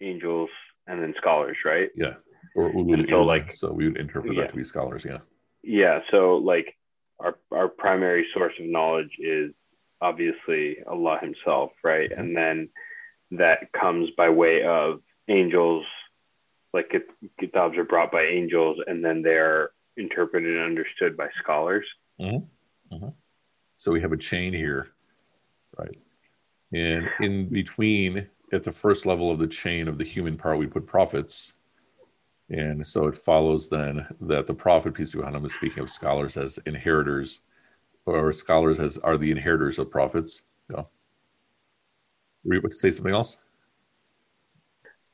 [0.00, 0.50] angels,
[0.86, 1.88] and then scholars, right?
[1.96, 2.14] Yeah.
[2.54, 4.42] Or ulul so like so we would interpret yeah.
[4.42, 5.18] that to be scholars, yeah.
[5.62, 6.00] Yeah.
[6.10, 6.76] So like
[7.20, 9.52] our our primary source of knowledge is
[10.00, 12.10] obviously Allah Himself, right?
[12.10, 12.20] Mm-hmm.
[12.20, 12.68] And then
[13.32, 15.84] that comes by way of angels,
[16.74, 16.92] like
[17.40, 21.86] kitabs are brought by angels, and then they're interpreted and understood by scholars.
[22.20, 22.94] Mm-hmm.
[22.94, 23.08] Mm-hmm.
[23.76, 24.88] So we have a chain here,
[25.78, 25.96] right?
[26.72, 30.66] And in between, at the first level of the chain of the human part, we
[30.66, 31.54] put prophets.
[32.50, 35.90] And so it follows then that the prophet, peace be upon him, is speaking of
[35.90, 37.40] scholars as inheritors
[38.06, 40.42] or scholars as are the inheritors of prophets.
[40.70, 40.82] Yeah.
[42.44, 43.38] Were you about to say something else?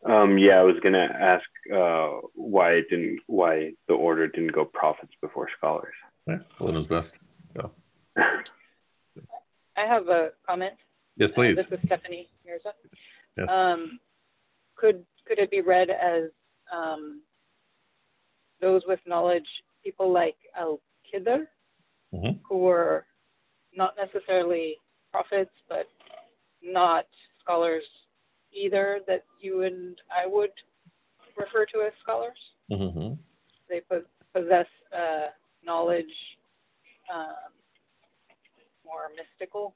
[0.05, 1.45] Um, yeah, I was going to ask
[1.75, 5.95] uh, why it didn't, why the order didn't go prophets before scholars.
[6.27, 7.19] Yeah, well, knows best.
[7.57, 7.69] Yeah.
[9.77, 10.75] I have a comment.
[11.19, 11.59] Yes, please.
[11.59, 12.73] Uh, this is Stephanie Mirza.
[13.37, 13.51] Yes.
[13.51, 13.99] Um,
[14.77, 16.31] could could it be read as
[16.73, 17.23] um,
[18.61, 19.47] those with knowledge,
[19.85, 20.81] people like Al
[21.13, 21.47] Khidr,
[22.15, 22.39] mm-hmm.
[22.49, 23.05] who were
[23.77, 24.77] not necessarily
[25.11, 25.89] prophets, but
[26.63, 27.07] not
[27.43, 27.85] scholars
[28.53, 30.51] either, that you and I would
[31.37, 32.39] refer to as scholars.
[32.71, 33.15] Mm-hmm.
[33.69, 33.83] They
[34.35, 35.27] possess uh,
[35.65, 36.07] knowledge
[37.13, 37.53] um,
[38.85, 39.75] more mystical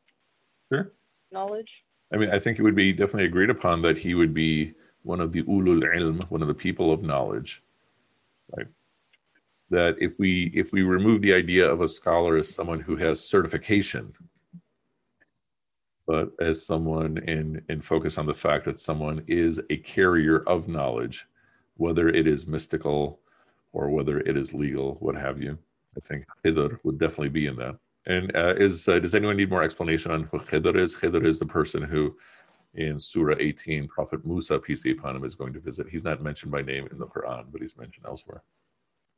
[0.72, 0.92] sure.
[1.32, 1.70] Knowledge.
[2.12, 5.20] I mean, I think it would be definitely agreed upon that he would be one
[5.20, 7.62] of the ulul ilm, one of the people of knowledge,
[8.56, 8.66] right?
[9.72, 13.26] that if we if we remove the idea of a scholar as someone who has
[13.26, 14.12] certification
[16.06, 20.68] but as someone and and focus on the fact that someone is a carrier of
[20.68, 21.26] knowledge
[21.78, 23.18] whether it is mystical
[23.72, 25.56] or whether it is legal what have you
[25.96, 29.50] i think khidr would definitely be in that and uh, is uh, does anyone need
[29.50, 32.16] more explanation on who khidr is khidr is the person who
[32.74, 36.22] in surah 18 prophet musa peace be upon him is going to visit he's not
[36.22, 38.42] mentioned by name in the quran but he's mentioned elsewhere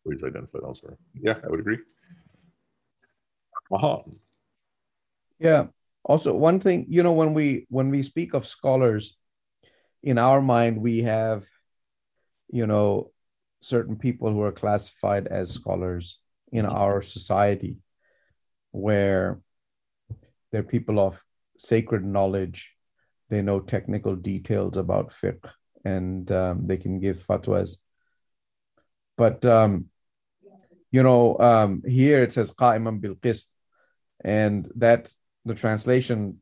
[0.05, 0.97] where he's identified elsewhere.
[1.21, 1.79] Yeah, I would agree.
[3.71, 4.17] Mahan.
[5.39, 5.67] Yeah.
[6.05, 9.17] Also, one thing, you know, when we when we speak of scholars,
[10.03, 11.47] in our mind we have,
[12.51, 13.11] you know,
[13.63, 16.19] certain people who are classified as scholars
[16.53, 17.79] in our society,
[18.75, 19.39] where
[20.51, 21.23] they're people of
[21.57, 22.75] sacred knowledge,
[23.31, 25.49] they know technical details about fiqh,
[25.85, 27.77] and um, they can give fatwas.
[29.17, 29.87] But um,
[30.91, 33.47] you know, um, here it says qa'iman bil qist,
[34.25, 35.13] and that
[35.45, 36.39] the translation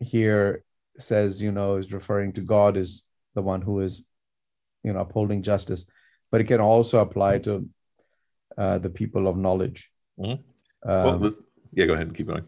[0.00, 0.64] here
[0.98, 3.04] says, you know, is referring to God is
[3.34, 4.04] the one who is,
[4.82, 5.84] you know, upholding justice,
[6.32, 7.68] but it can also apply to
[8.56, 9.90] uh, the people of knowledge.
[10.18, 10.90] Mm-hmm.
[10.90, 11.32] Um, well,
[11.72, 12.44] yeah, go ahead and keep going.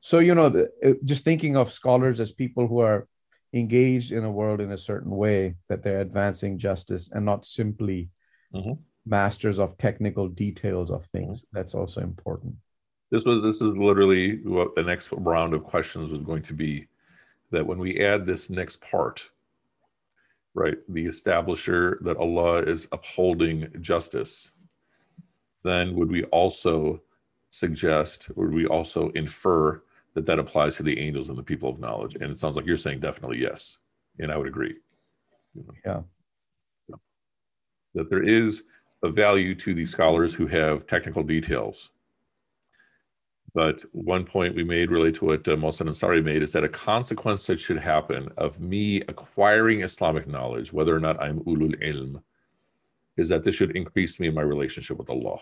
[0.00, 3.06] So, you know, the, just thinking of scholars as people who are
[3.52, 8.10] engaged in a world in a certain way, that they're advancing justice and not simply
[8.54, 8.72] mm-hmm
[9.06, 11.44] masters of technical details of things.
[11.52, 12.54] That's also important.
[13.10, 16.86] This was this is literally what the next round of questions was going to be.
[17.50, 19.30] That when we add this next part,
[20.54, 24.52] right, the establisher that Allah is upholding justice,
[25.62, 27.02] then would we also
[27.52, 29.82] suggest, would we also infer
[30.14, 32.14] that that applies to the angels and the people of knowledge?
[32.14, 33.78] And it sounds like you're saying definitely yes,
[34.18, 34.76] and I would agree.
[35.84, 36.00] Yeah.
[37.94, 38.62] That there is
[39.02, 41.90] a value to the scholars who have technical details.
[43.54, 46.70] But one point we made related to what uh, Mohsen Ansari made is that a
[46.70, 52.22] consequence that should happen of me acquiring Islamic knowledge, whether or not I'm ulul ilm,
[53.18, 55.40] is that this should increase me in my relationship with Allah.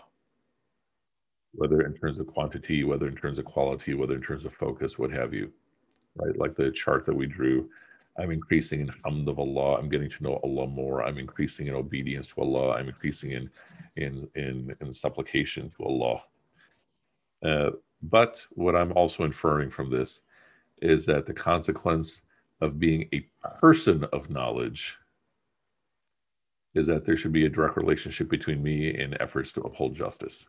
[1.53, 4.97] Whether in terms of quantity, whether in terms of quality, whether in terms of focus,
[4.97, 5.51] what have you.
[6.15, 6.37] Right?
[6.37, 7.69] Like the chart that we drew.
[8.17, 9.77] I'm increasing in hamd of Allah.
[9.77, 11.03] I'm getting to know Allah more.
[11.03, 12.73] I'm increasing in obedience to Allah.
[12.73, 13.49] I'm increasing in
[13.95, 16.21] in in, in supplication to Allah.
[17.43, 17.71] Uh,
[18.03, 20.21] but what I'm also inferring from this
[20.81, 22.23] is that the consequence
[22.61, 23.25] of being a
[23.59, 24.97] person of knowledge
[26.73, 30.47] is that there should be a direct relationship between me and efforts to uphold justice.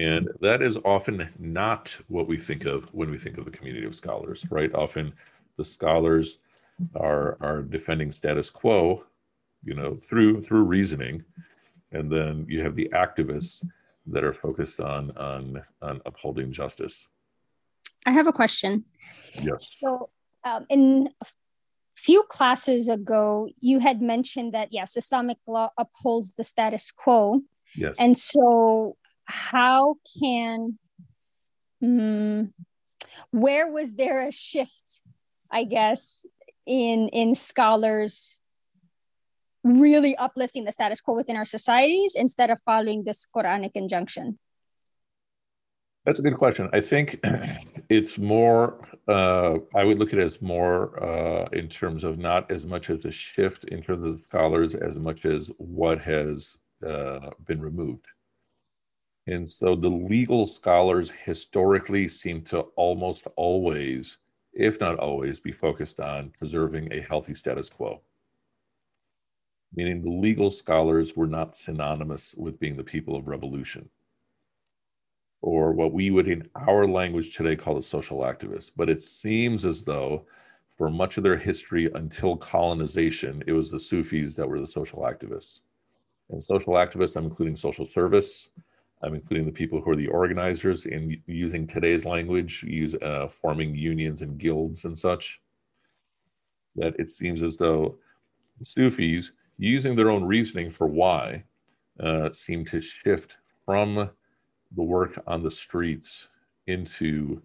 [0.00, 3.86] And that is often not what we think of when we think of the community
[3.86, 4.74] of scholars, right?
[4.74, 5.12] Often
[5.58, 6.38] the scholars
[6.96, 9.04] are are defending status quo,
[9.62, 11.22] you know, through through reasoning,
[11.92, 13.62] and then you have the activists
[14.06, 17.06] that are focused on on on upholding justice.
[18.06, 18.84] I have a question.
[19.42, 19.76] Yes.
[19.78, 20.08] So,
[20.44, 21.26] um, in a
[21.94, 27.42] few classes ago, you had mentioned that yes, Islamic law upholds the status quo.
[27.76, 28.00] Yes.
[28.00, 28.96] And so,
[29.26, 30.78] how can,
[31.82, 32.52] um,
[33.30, 35.02] where was there a shift?
[35.50, 36.24] I guess
[36.66, 38.40] in in scholars
[39.64, 44.38] really uplifting the status quo within our societies instead of following this Quranic injunction?
[46.06, 46.70] That's a good question.
[46.72, 47.20] I think
[47.90, 52.50] it's more, uh, I would look at it as more uh, in terms of not
[52.50, 56.56] as much as a shift in terms of scholars as much as what has
[56.86, 58.06] uh, been removed.
[59.30, 64.18] And so the legal scholars historically seem to almost always,
[64.52, 68.00] if not always, be focused on preserving a healthy status quo
[69.74, 73.88] meaning the legal scholars were not synonymous with being the people of revolution
[75.42, 78.70] or what we would in our language today call the social activists.
[78.74, 80.26] But it seems as though
[80.76, 85.00] for much of their history until colonization, it was the Sufis that were the social
[85.00, 85.60] activists.
[86.28, 88.50] And social activists, I'm including social service,
[89.02, 93.74] I'm including the people who are the organizers in using today's language, use uh, forming
[93.74, 95.40] unions and guilds and such.
[96.76, 97.98] That it seems as though
[98.62, 101.44] Sufis using their own reasoning for why,
[101.98, 104.10] uh, seem to shift from
[104.76, 106.28] the work on the streets
[106.66, 107.42] into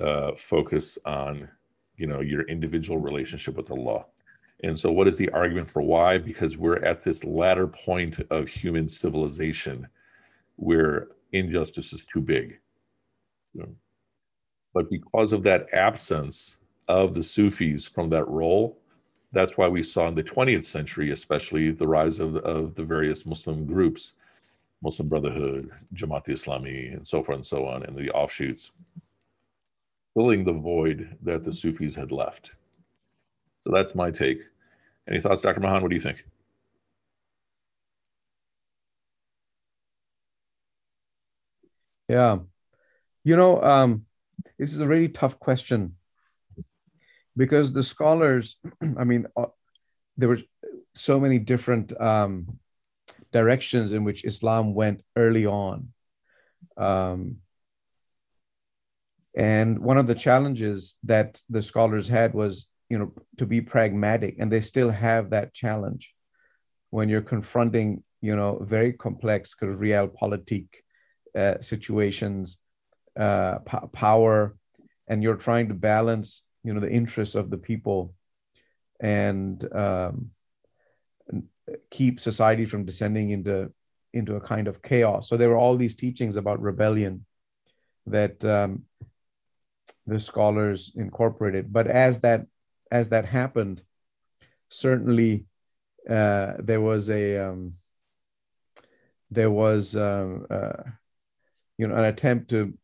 [0.00, 1.48] uh, focus on,
[1.96, 4.06] you know, your individual relationship with law.
[4.64, 6.18] And so, what is the argument for why?
[6.18, 9.86] Because we're at this latter point of human civilization
[10.56, 12.58] where injustice is too big.
[14.74, 18.78] But because of that absence of the Sufis from that role,
[19.32, 23.26] that's why we saw in the 20th century, especially, the rise of, of the various
[23.26, 24.12] Muslim groups,
[24.82, 28.72] Muslim Brotherhood, Jamaat Islami, and so forth and so on, and the offshoots,
[30.14, 32.50] filling the void that the Sufis had left.
[33.60, 34.38] So that's my take.
[35.08, 35.60] Any thoughts, Dr.
[35.60, 35.82] Mahan?
[35.82, 36.24] What do you think?
[42.08, 42.38] Yeah.
[43.24, 44.06] You know, um,
[44.58, 45.96] this is a really tough question
[47.36, 48.56] because the scholars,
[48.96, 49.46] I mean, uh,
[50.16, 50.38] there were
[50.94, 52.58] so many different um,
[53.32, 55.92] directions in which Islam went early on.
[56.76, 57.38] Um,
[59.34, 64.36] and one of the challenges that the scholars had was, you know, to be pragmatic,
[64.38, 66.14] and they still have that challenge
[66.90, 70.68] when you're confronting, you know, very complex kind of realpolitik
[71.36, 72.58] uh, situations,
[73.18, 74.56] uh, p- power,
[75.08, 78.14] and you're trying to balance you know the interests of the people
[78.98, 80.30] and um,
[81.90, 83.72] keep society from descending into
[84.12, 85.28] into a kind of chaos.
[85.28, 87.26] So there were all these teachings about rebellion
[88.06, 88.84] that um,
[90.06, 91.72] the scholars incorporated.
[91.72, 92.46] But as that
[92.90, 93.82] as that happened
[94.68, 95.46] certainly
[96.08, 97.72] uh, there was a um,
[99.30, 100.82] there was um, uh,
[101.78, 102.74] you know an attempt to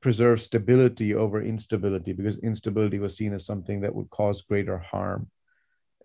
[0.00, 5.28] preserve stability over instability because instability was seen as something that would cause greater harm.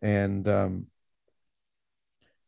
[0.01, 0.88] And um,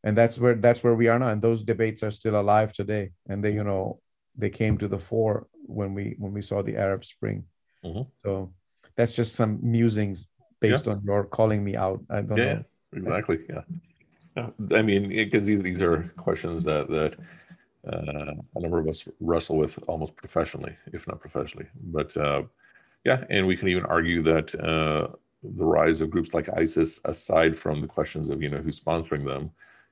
[0.04, 1.30] and that's where that's where we are now.
[1.30, 3.12] And those debates are still alive today.
[3.28, 4.00] And they you know
[4.38, 7.46] they came to the fore when we when we saw the arab spring.
[7.84, 8.02] Mm-hmm.
[8.24, 8.52] so
[8.96, 10.28] that's just some musings
[10.60, 10.94] based yeah.
[10.94, 12.02] on your calling me out.
[12.10, 12.64] I don't yeah, know.
[12.94, 14.50] exactly yeah.
[14.76, 17.16] I mean because these these are questions that that
[17.92, 21.68] uh, a number of us wrestle with almost professionally, if not professionally.
[21.84, 22.44] But uh,
[23.04, 27.56] yeah, and we can even argue that uh, the rise of groups like ISIS, aside
[27.56, 29.52] from the questions of you know who's sponsoring them,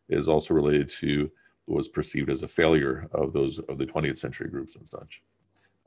[0.09, 1.29] is also related to
[1.65, 5.23] what was perceived as a failure of those of the 20th century groups and such.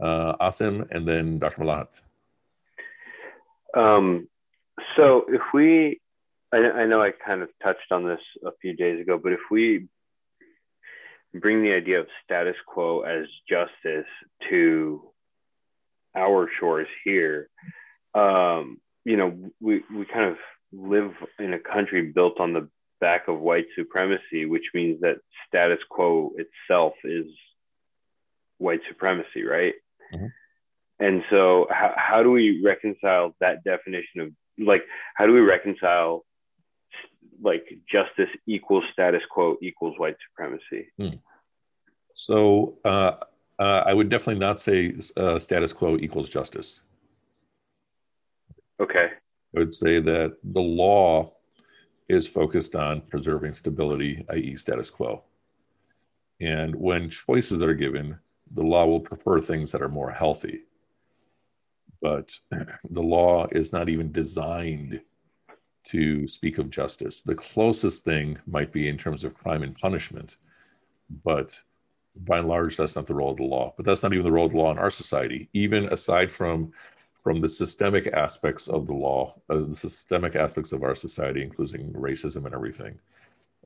[0.01, 1.63] Uh, Asim and then Dr.
[1.63, 2.01] Malahat.
[3.77, 4.29] Um,
[4.97, 6.01] so if we,
[6.53, 9.89] I know I kind of touched on this a few days ago, but if we
[11.41, 14.07] bring the idea of status quo as justice
[14.51, 15.03] to
[16.15, 17.49] our shores here,
[18.15, 20.37] um, you know, we, we kind of
[20.73, 22.69] live in a country built on the
[23.01, 25.17] back of white supremacy, which means that
[25.47, 27.27] status quo itself is
[28.59, 29.75] white supremacy, right?
[30.15, 30.27] Mm-hmm.
[30.99, 34.83] And so, how, how do we reconcile that definition of like,
[35.15, 36.25] how do we reconcile
[37.43, 40.89] like justice equals status quo equals white supremacy?
[40.99, 41.17] Hmm.
[42.15, 43.13] So, uh,
[43.59, 46.81] uh, I would definitely not say uh, status quo equals justice.
[48.81, 49.09] Okay.
[49.55, 51.33] I would say that the law
[52.09, 55.25] is focused on preserving stability, i.e., status quo.
[56.41, 58.19] And when choices are given,
[58.53, 60.63] the law will prefer things that are more healthy.
[62.01, 62.39] But
[62.91, 65.01] the law is not even designed
[65.87, 67.21] to speak of justice.
[67.21, 70.37] The closest thing might be in terms of crime and punishment,
[71.25, 71.61] but
[72.25, 73.75] by and large, that's not the role of the law.
[73.77, 75.49] But that's not even the role of the law in our society.
[75.53, 76.73] Even aside from
[77.15, 81.93] from the systemic aspects of the law, uh, the systemic aspects of our society, including
[81.93, 82.97] racism and everything.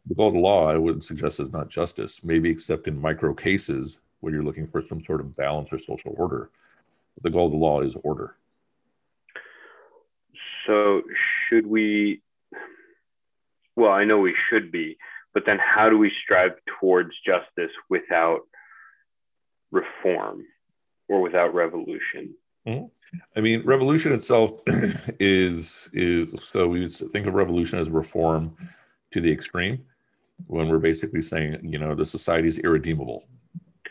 [0.07, 3.35] The goal of the law, I would suggest, is not justice, maybe except in micro
[3.35, 6.51] cases where you're looking for some sort of balance or social order.
[7.15, 8.37] But the goal of the law is order.
[10.67, 11.03] So,
[11.51, 12.23] should we?
[13.77, 14.97] Well, I know we should be,
[15.35, 18.41] but then how do we strive towards justice without
[19.71, 20.45] reform
[21.09, 22.35] or without revolution?
[22.67, 22.87] Mm-hmm.
[23.37, 24.53] I mean, revolution itself
[25.19, 28.57] is is so we would think of revolution as reform
[29.13, 29.85] to the extreme
[30.47, 33.25] when we're basically saying, you know, the society is irredeemable.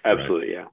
[0.06, 0.64] Absolutely, right?
[0.64, 0.66] yeah.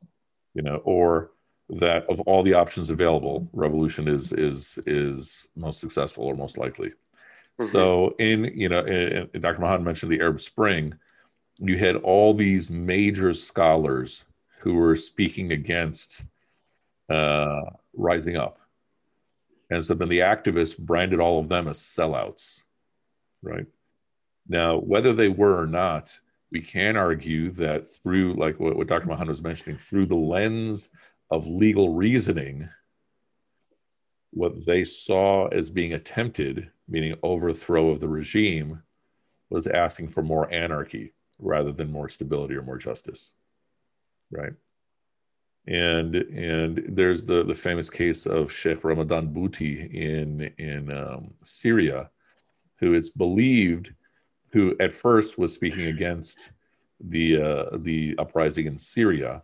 [0.54, 1.32] You know, or
[1.68, 6.88] that of all the options available, revolution is is is most successful or most likely.
[6.88, 7.64] Mm-hmm.
[7.64, 9.60] So, in you know, in, in Dr.
[9.60, 10.94] Mahan mentioned the Arab Spring.
[11.58, 14.26] You had all these major scholars
[14.58, 16.24] who were speaking against
[17.08, 17.62] uh,
[17.94, 18.58] rising up.
[19.70, 22.62] And so then the activists branded all of them as sellouts,
[23.42, 23.66] right?
[24.48, 26.18] Now, whether they were or not,
[26.52, 29.06] we can argue that through, like what, what Dr.
[29.06, 30.90] Mahan was mentioning, through the lens
[31.30, 32.68] of legal reasoning,
[34.30, 38.82] what they saw as being attempted, meaning overthrow of the regime,
[39.50, 43.32] was asking for more anarchy rather than more stability or more justice,
[44.30, 44.52] right?
[45.66, 52.10] and and there's the the famous case of Sheikh Ramadan Bouti in in um, Syria,
[52.76, 53.92] who it's believed,
[54.52, 56.52] who at first was speaking against
[57.00, 59.42] the uh, the uprising in Syria,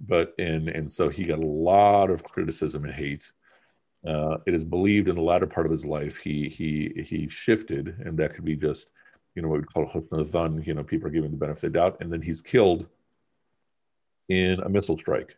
[0.00, 3.30] but and and so he got a lot of criticism and hate.
[4.06, 7.96] Uh, it is believed in the latter part of his life he he he shifted,
[8.04, 8.90] and that could be just
[9.34, 11.96] you know what we call you know people are giving the benefit of the doubt,
[12.00, 12.86] and then he's killed
[14.28, 15.36] in a missile strike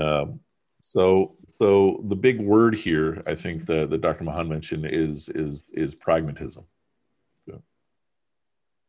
[0.00, 0.40] um,
[0.80, 4.24] so, so the big word here, I think that, that Dr.
[4.24, 6.64] Mahan mentioned is is is pragmatism.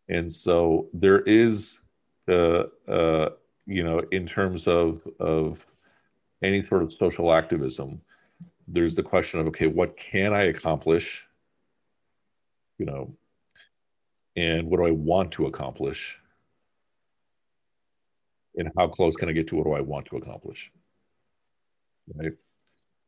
[0.09, 1.79] And so there is,
[2.27, 3.29] uh, uh,
[3.65, 5.65] you know, in terms of of
[6.43, 8.01] any sort of social activism,
[8.67, 11.27] there's the question of okay, what can I accomplish?
[12.77, 13.15] You know,
[14.35, 16.19] and what do I want to accomplish?
[18.55, 20.71] and how close can I get to what do I want to accomplish?
[22.15, 22.33] Right.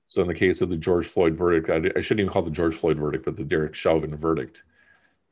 [0.07, 2.51] So in the case of the George Floyd verdict, I, I shouldn't even call the
[2.51, 4.63] George Floyd verdict, but the Derek Chauvin verdict,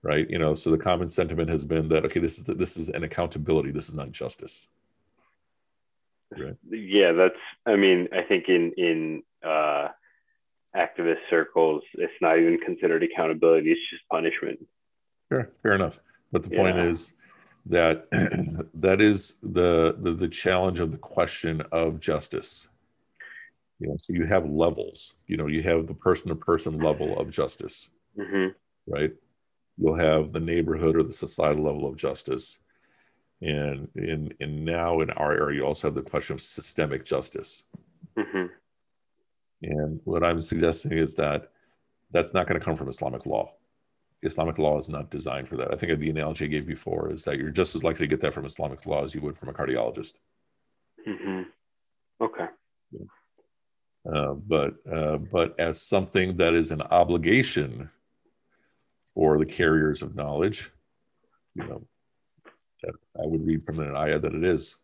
[0.02, 0.30] right?
[0.30, 3.04] You know, so the common sentiment has been that okay, this is this is an
[3.04, 3.72] accountability.
[3.72, 4.68] This is not justice.
[6.38, 6.56] Right.
[6.70, 7.36] Yeah, that's.
[7.66, 9.90] I mean, I think in in uh,
[10.76, 13.72] activist circles, it's not even considered accountability.
[13.72, 14.60] It's just punishment.
[15.32, 16.00] Sure, fair enough.
[16.32, 17.14] But the point is,
[17.68, 18.08] that
[18.74, 22.68] that is the, the, the challenge of the question of justice
[23.80, 27.18] you know so you have levels you know you have the person to person level
[27.20, 28.48] of justice mm-hmm.
[28.92, 29.14] right
[29.78, 32.60] you'll have the neighborhood or the societal level of justice
[33.44, 37.64] and in and now in our area you also have the question of systemic justice
[38.18, 38.46] mm-hmm.
[39.64, 41.52] and what i'm suggesting is that
[42.12, 43.52] that's not going to come from islamic law
[44.24, 45.72] Islamic law is not designed for that.
[45.72, 48.22] I think the analogy I gave before is that you're just as likely to get
[48.22, 50.14] that from Islamic law as you would from a cardiologist.
[51.08, 51.42] Mm-hmm.
[52.22, 52.48] Okay.
[52.92, 54.12] Yeah.
[54.12, 57.90] uh, but uh, but as something that is an obligation
[59.14, 60.72] for the carriers of knowledge,
[61.56, 61.86] you know,
[62.90, 64.76] I would read from an ayah that it is.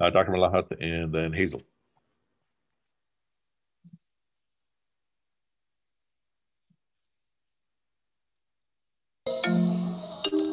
[0.00, 0.32] Uh, Dr.
[0.32, 1.62] Malahat and then Hazel.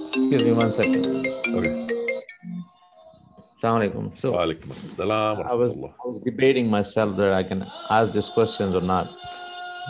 [0.05, 1.27] Excuse me one second.
[1.47, 1.87] Okay.
[3.61, 8.81] Assalamu So I was, I was debating myself that I can ask these questions or
[8.81, 9.09] not.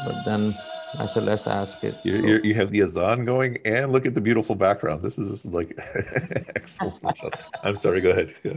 [0.06, 0.58] But then
[0.98, 1.96] I said, let's ask it.
[2.04, 5.02] You, so, you have the azan going and look at the beautiful background.
[5.02, 5.78] This is, this is like
[6.56, 7.00] excellent.
[7.64, 8.34] I'm sorry, go ahead.
[8.44, 8.54] Yeah.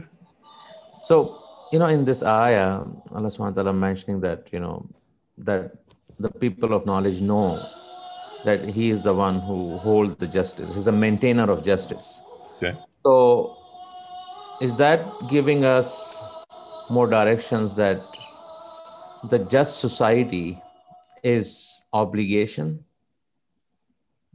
[1.02, 4.86] So, you know, in this ayah, Allah subhanahu wa ta'ala mentioning that, you know,
[5.38, 5.72] that
[6.18, 7.66] the people of knowledge know
[8.44, 10.74] that he is the one who holds the justice.
[10.74, 12.22] He's a maintainer of justice.
[12.56, 12.76] Okay.
[13.04, 13.56] So
[14.60, 16.22] is that giving us
[16.88, 18.00] more directions that
[19.24, 20.60] the just society
[21.22, 22.84] is obligation?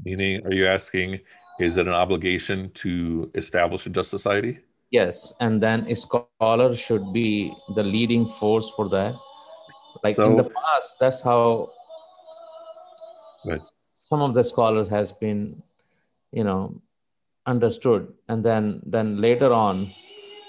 [0.04, 1.20] Meaning, are you asking,
[1.60, 4.60] is it an obligation to establish a just society?
[4.92, 9.16] Yes, and then a scholar should be the leading force for that.
[10.04, 11.72] Like so, in the past, that's how
[13.46, 13.60] right.
[13.98, 15.62] some of the scholars has been,
[16.32, 16.82] you know,
[17.46, 19.92] understood, and then then later on,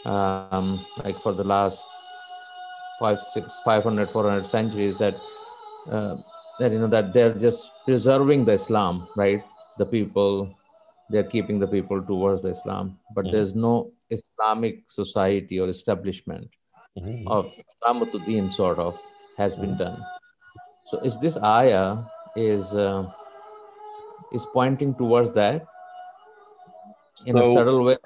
[0.04, 1.84] um, like for the last
[3.00, 5.16] five, six, 500, 400 centuries, that
[5.90, 6.16] uh,
[6.58, 9.44] that you know that they're just preserving the Islam, right?
[9.78, 10.54] The people,
[11.08, 13.32] they're keeping the people towards the Islam, but mm-hmm.
[13.32, 16.48] there's no Islamic society or establishment
[16.98, 17.28] mm-hmm.
[17.28, 17.50] of
[17.82, 18.98] Islamuddin sort of
[19.36, 19.94] has been mm-hmm.
[19.94, 20.04] done.
[20.86, 22.04] So is this ayah
[22.34, 23.10] is uh,
[24.32, 25.66] is pointing towards that
[27.26, 27.96] in so, a subtle way.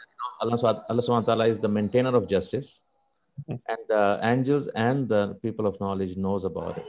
[0.41, 2.83] Allah, Allah subhanahu wa ta'ala is the maintainer of justice,
[3.49, 3.57] mm-hmm.
[3.69, 6.87] and the angels and the people of knowledge knows about it.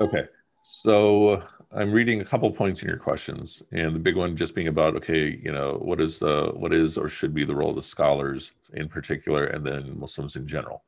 [0.00, 0.24] Okay.
[0.62, 4.66] So I'm reading a couple points in your questions, and the big one just being
[4.66, 7.76] about okay, you know, what is the what is or should be the role of
[7.76, 10.82] the scholars in particular, and then Muslims in general,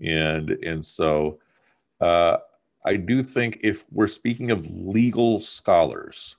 [0.00, 1.38] and and so
[2.00, 2.38] uh,
[2.86, 6.36] I do think if we're speaking of legal scholars,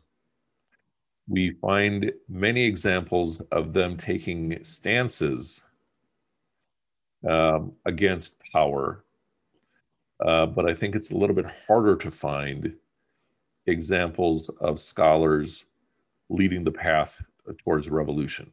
[1.27, 5.63] we find many examples of them taking stances
[7.29, 9.02] um, against power
[10.19, 12.73] uh, but I think it's a little bit harder to find
[13.65, 15.65] examples of scholars
[16.29, 17.21] leading the path
[17.63, 18.51] towards revolution.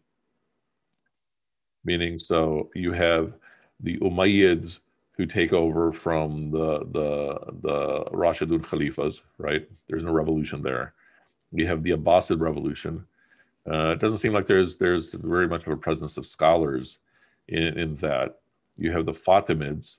[1.85, 3.35] Meaning, so you have
[3.81, 4.81] the Umayyads
[5.13, 9.69] who take over from the the the Rashidun Khalifas, right?
[9.87, 10.95] There's no revolution there.
[11.53, 13.05] You have the Abbasid revolution.
[13.71, 16.99] Uh, it doesn't seem like there's there's very much of a presence of scholars
[17.49, 18.41] in, in that.
[18.77, 19.99] You have the Fatimids,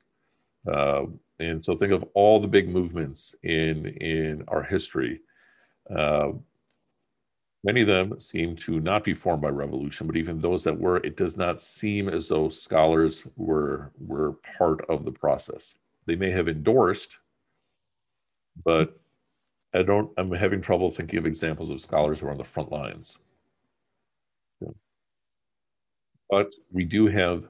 [0.68, 1.04] uh,
[1.42, 5.22] and so think of all the big movements in in our history.
[5.90, 6.32] Uh,
[7.64, 10.98] many of them seem to not be formed by revolution, but even those that were,
[10.98, 15.76] it does not seem as though scholars were were part of the process.
[16.06, 17.18] They may have endorsed,
[18.64, 19.00] but
[19.74, 20.12] I don't.
[20.18, 23.18] I'm having trouble thinking of examples of scholars who are on the front lines.
[26.30, 27.50] But we do have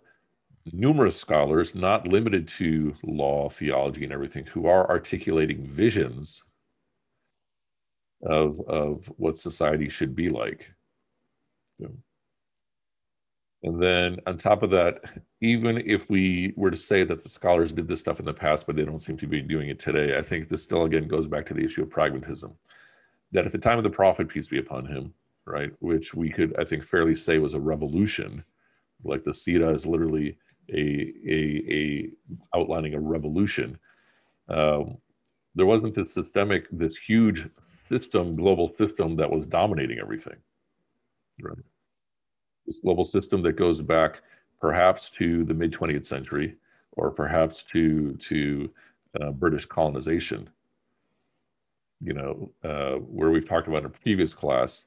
[0.72, 6.43] numerous scholars, not limited to law, theology, and everything, who are articulating visions
[8.24, 10.74] of, of what society should be like.
[13.64, 15.03] And then on top of that,
[15.41, 18.66] even if we were to say that the scholars did this stuff in the past,
[18.66, 21.28] but they don't seem to be doing it today, I think this still again goes
[21.28, 22.53] back to the issue of pragmatism.
[23.32, 25.14] That at the time of the Prophet, peace be upon him,
[25.45, 28.43] right, which we could, I think, fairly say was a revolution,
[29.03, 30.38] like the Sira is literally
[30.74, 32.10] a, a, a
[32.56, 33.78] outlining a revolution.
[34.50, 34.98] Um,
[35.56, 37.48] there wasn't this systemic, this huge
[37.90, 40.38] system, global system that was dominating everything.
[41.42, 41.58] Right.
[42.66, 44.22] This global system that goes back
[44.60, 46.56] perhaps to the mid 20th century
[46.94, 48.70] or perhaps to to
[49.20, 50.50] uh, British colonization.
[52.00, 54.86] You know, uh, where we've talked about in a previous class,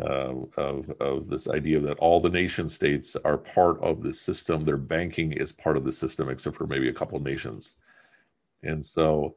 [0.00, 4.64] uh, of, of this idea that all the nation states are part of the system.
[4.64, 7.74] Their banking is part of the system, except for maybe a couple of nations.
[8.62, 9.34] And so,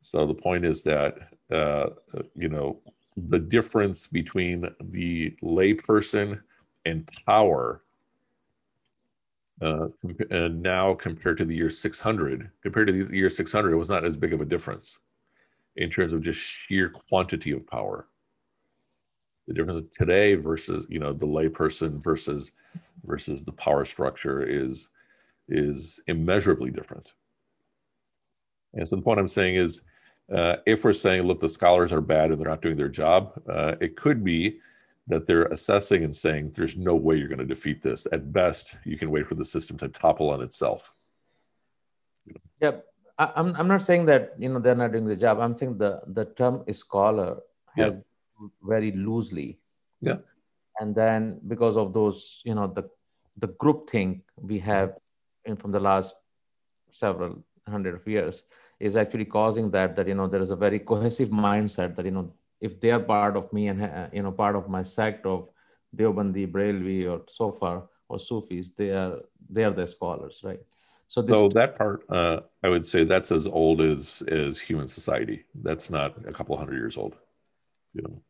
[0.00, 1.90] so the point is that uh,
[2.34, 2.80] you know
[3.16, 6.40] the difference between the layperson
[6.84, 7.82] and power
[9.60, 9.88] uh,
[10.30, 14.04] and now compared to the year 600 compared to the year 600 it was not
[14.04, 15.00] as big of a difference
[15.76, 18.06] in terms of just sheer quantity of power
[19.48, 22.52] the difference today versus you know the layperson versus
[23.04, 24.90] versus the power structure is
[25.48, 27.14] is immeasurably different.
[28.74, 29.80] And so the point I'm saying is,
[30.32, 33.40] uh, if we're saying, look, the scholars are bad and they're not doing their job,
[33.48, 34.60] uh, it could be
[35.06, 38.06] that they're assessing and saying, there's no way you're going to defeat this.
[38.12, 40.94] At best, you can wait for the system to topple on itself.
[42.60, 42.84] Yep.
[43.18, 45.40] I, I'm, I'm not saying that you know they're not doing the job.
[45.40, 47.38] I'm saying the the term scholar
[47.74, 48.02] has yeah.
[48.62, 49.58] Very loosely.
[50.00, 50.18] Yeah.
[50.80, 52.88] And then because of those, you know, the
[53.36, 54.96] the group thing we have
[55.44, 56.14] in, from the last
[56.90, 58.44] several hundred of years
[58.80, 62.10] is actually causing that that you know there is a very cohesive mindset that you
[62.10, 65.26] know if they are part of me and uh, you know part of my sect
[65.26, 65.48] of
[65.96, 70.60] Deobandi, Barelvi, or Salafi or Sufis, they are they are the scholars, right?
[71.08, 75.44] So, so that part, uh, I would say that's as old as as human society.
[75.54, 77.14] That's not a couple hundred years old.
[77.94, 78.22] You know,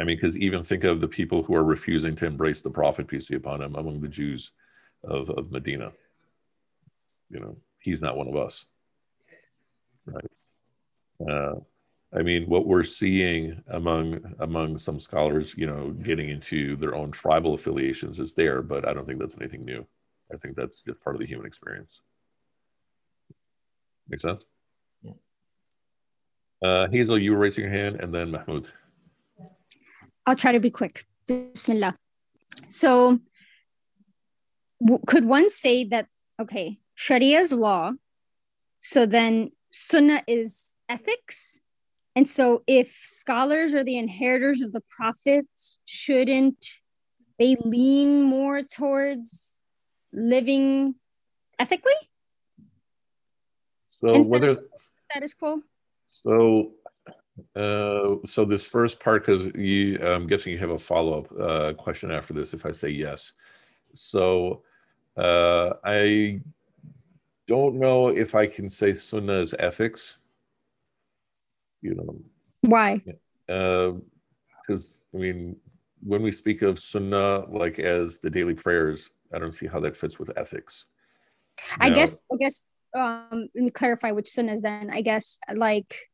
[0.00, 3.06] I mean, because even think of the people who are refusing to embrace the prophet,
[3.06, 4.52] peace be upon him, among the Jews
[5.04, 5.92] of of Medina.
[7.28, 8.64] You know, he's not one of us,
[10.06, 10.30] right?
[11.28, 11.60] Uh,
[12.12, 17.10] I mean, what we're seeing among among some scholars, you know, getting into their own
[17.10, 19.86] tribal affiliations is there, but I don't think that's anything new.
[20.32, 22.00] I think that's just part of the human experience.
[24.08, 24.44] Make sense?
[25.02, 25.12] Yeah.
[26.62, 28.68] Uh, Hazel, you were raising your hand, and then Mahmoud.
[30.30, 31.04] I'll try to be quick.
[31.26, 31.96] Bismillah.
[32.68, 33.18] So,
[34.80, 36.06] w- could one say that,
[36.38, 37.90] okay, Sharia is law,
[38.78, 41.58] so then Sunnah is ethics?
[42.14, 46.64] And so, if scholars are the inheritors of the prophets, shouldn't
[47.40, 49.58] they lean more towards
[50.12, 50.94] living
[51.58, 52.00] ethically?
[53.88, 54.54] So whether
[55.10, 55.60] status quo.
[56.06, 56.74] So
[57.56, 62.10] uh, so this first part, because you, I'm guessing you have a follow-up uh, question
[62.10, 62.54] after this.
[62.54, 63.32] If I say yes,
[63.94, 64.62] so
[65.16, 66.40] uh, I
[67.48, 70.18] don't know if I can say Sunnah is ethics.
[71.82, 72.20] You know
[72.62, 73.02] why?
[73.46, 75.56] Because uh, I mean,
[76.02, 79.96] when we speak of Sunnah like as the daily prayers, I don't see how that
[79.96, 80.86] fits with ethics.
[81.78, 82.66] Now, I guess I guess
[82.96, 84.90] um let me clarify which sunnahs then.
[84.90, 86.09] I guess like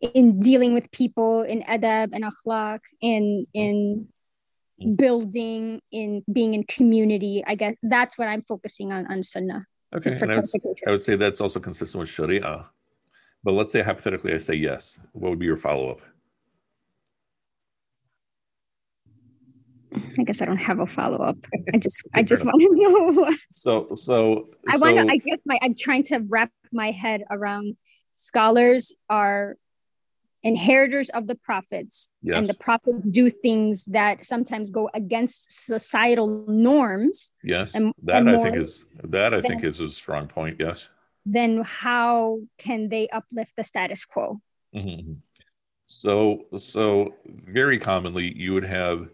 [0.00, 4.08] in dealing with people in adab and akhlaq in in
[4.96, 9.64] building in being in community i guess that's what i'm focusing on on sunnah
[9.94, 10.50] okay and I would,
[10.86, 12.66] I would say that's also consistent with sharia
[13.44, 16.00] but let's say hypothetically i say yes what would be your follow-up
[20.18, 21.36] I guess I don't have a follow up.
[21.72, 23.30] I just I just want to know.
[23.54, 25.12] So so I so, want to.
[25.12, 27.76] I guess my I'm trying to wrap my head around
[28.14, 29.56] scholars are
[30.44, 32.36] inheritors of the prophets yes.
[32.38, 38.30] and the prophets do things that sometimes go against societal norms yes and, that and
[38.30, 40.88] i think is that i think is a strong point yes
[41.26, 44.40] then how can they uplift the status quo
[44.74, 45.14] mm-hmm.
[45.86, 49.08] so so very commonly you would have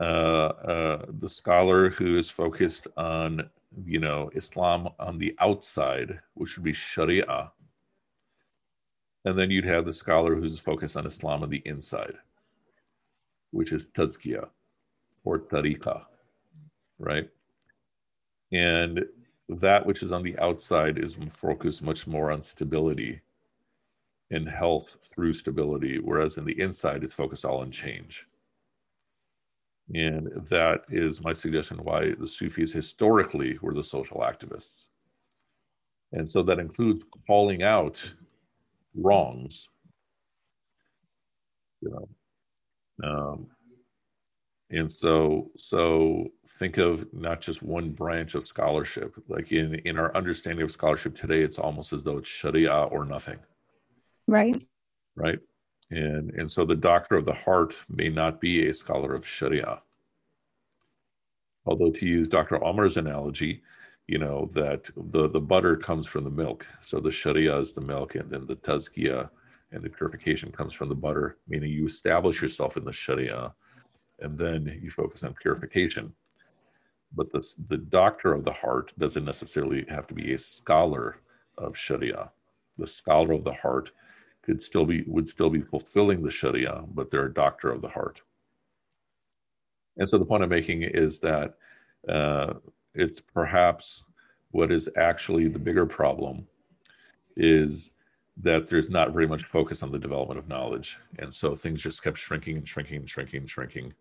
[0.00, 3.48] uh, uh, the scholar who is focused on,
[3.86, 7.52] you know, Islam on the outside, which would be Sharia.
[9.24, 12.14] And then you'd have the scholar who's focused on Islam on the inside,
[13.52, 14.48] which is Tazkiyah
[15.24, 16.04] or Tariqah,
[16.98, 17.28] right?
[18.52, 19.04] And
[19.48, 23.20] that which is on the outside is focused much more on stability
[24.30, 28.26] and health through stability, whereas in the inside, it's focused all on change.
[29.94, 34.88] And that is my suggestion why the Sufis historically were the social activists.
[36.12, 38.14] And so that includes calling out
[38.94, 39.68] wrongs,
[41.80, 42.08] you know.
[43.02, 43.46] Um,
[44.70, 50.16] and so so think of not just one branch of scholarship like in in our
[50.16, 53.38] understanding of scholarship today it's almost as though it's sharia or nothing
[54.26, 54.64] right
[55.16, 55.38] right
[55.90, 59.80] and, and so the doctor of the heart may not be a scholar of Sharia.
[61.66, 62.62] Although to use Dr.
[62.62, 63.62] Omar's analogy,
[64.06, 66.66] you know, that the, the butter comes from the milk.
[66.82, 69.28] So the Sharia is the milk, and then the Tazkiyah
[69.72, 73.52] and the purification comes from the butter, meaning you establish yourself in the Sharia
[74.20, 76.12] and then you focus on purification.
[77.16, 81.16] But the, the doctor of the heart doesn't necessarily have to be a scholar
[81.58, 82.30] of Sharia.
[82.78, 83.92] The scholar of the heart
[84.42, 87.88] could still be would still be fulfilling the Sharia, but they're a doctor of the
[87.88, 88.20] heart.
[89.96, 91.54] And so the point I'm making is that
[92.08, 92.54] uh,
[92.94, 94.04] it's perhaps
[94.50, 96.46] what is actually the bigger problem
[97.36, 97.90] is
[98.36, 100.98] that there's not very much focus on the development of knowledge.
[101.18, 103.92] And so things just kept shrinking and shrinking and shrinking and shrinking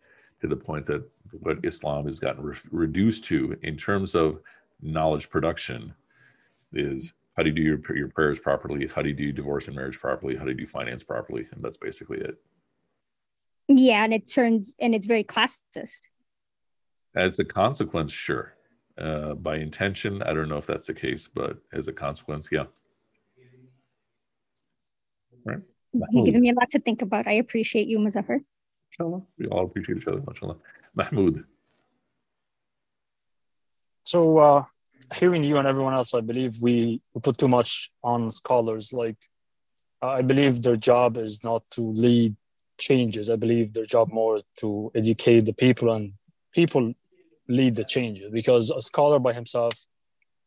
[0.42, 1.04] to the point that
[1.42, 4.40] what Islam has gotten re- reduced to in terms of
[4.82, 5.94] knowledge production
[6.74, 8.88] is how do you do your, your prayers properly?
[8.88, 10.36] How do you do divorce and marriage properly?
[10.36, 11.48] How do you do finance properly?
[11.52, 12.38] And that's basically it.
[13.68, 16.02] Yeah, and it turns and it's very classist.
[17.16, 18.54] As a consequence, sure.
[18.98, 22.66] Uh, by intention, I don't know if that's the case, but as a consequence, yeah.
[25.46, 25.60] Right.
[26.12, 27.28] You're giving me a lot to think about.
[27.28, 28.40] I appreciate you, Muzaffar.
[28.92, 29.24] Inshallah.
[29.38, 30.58] We all appreciate each other, mashallah.
[30.96, 31.44] Mahmoud.
[34.04, 34.64] So, uh,
[35.16, 38.94] hearing you and everyone else, I believe we, we put too much on scholars.
[38.94, 39.18] Like,
[40.02, 42.36] I believe their job is not to lead
[42.78, 43.30] changes.
[43.30, 46.14] I believe their job more to educate the people and
[46.52, 46.94] people
[47.48, 49.74] lead the changes because a scholar by himself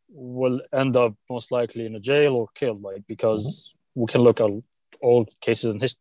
[0.09, 4.01] will end up most likely in a jail or killed like because mm-hmm.
[4.03, 4.51] we can look at
[5.01, 5.97] all cases in, his,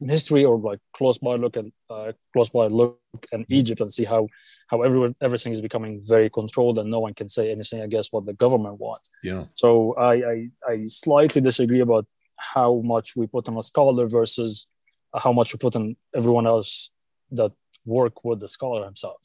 [0.00, 2.98] in history or like close by look at uh, close by look
[3.32, 4.26] in Egypt and see how
[4.68, 8.26] how everyone everything is becoming very controlled and no one can say anything against what
[8.26, 9.10] the government wants.
[9.22, 9.44] Yeah.
[9.54, 14.66] So I I, I slightly disagree about how much we put on a scholar versus
[15.14, 16.90] how much we put on everyone else
[17.32, 17.52] that
[17.84, 19.20] work with the scholar himself.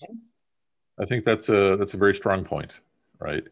[0.99, 2.79] I think that's a that's a very strong point,
[3.19, 3.43] right?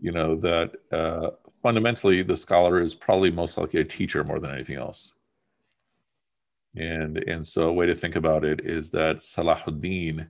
[0.00, 4.50] You know that uh, fundamentally the scholar is probably most likely a teacher more than
[4.50, 5.12] anything else.
[6.76, 10.28] And and so a way to think about it is that Salahuddin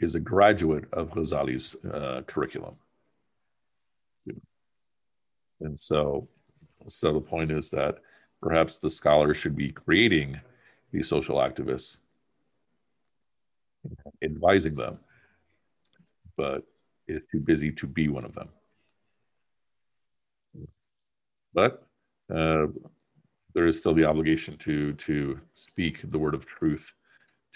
[0.00, 2.76] is a graduate of Ghazali's uh, curriculum.
[5.60, 6.28] And so
[6.86, 7.98] so the point is that
[8.40, 10.40] perhaps the scholar should be creating
[10.92, 11.98] these social activists
[14.22, 14.98] advising them,
[16.36, 16.64] but
[17.08, 18.48] is too busy to be one of them.
[21.54, 21.86] But
[22.32, 22.66] uh,
[23.54, 26.92] there is still the obligation to to speak the word of truth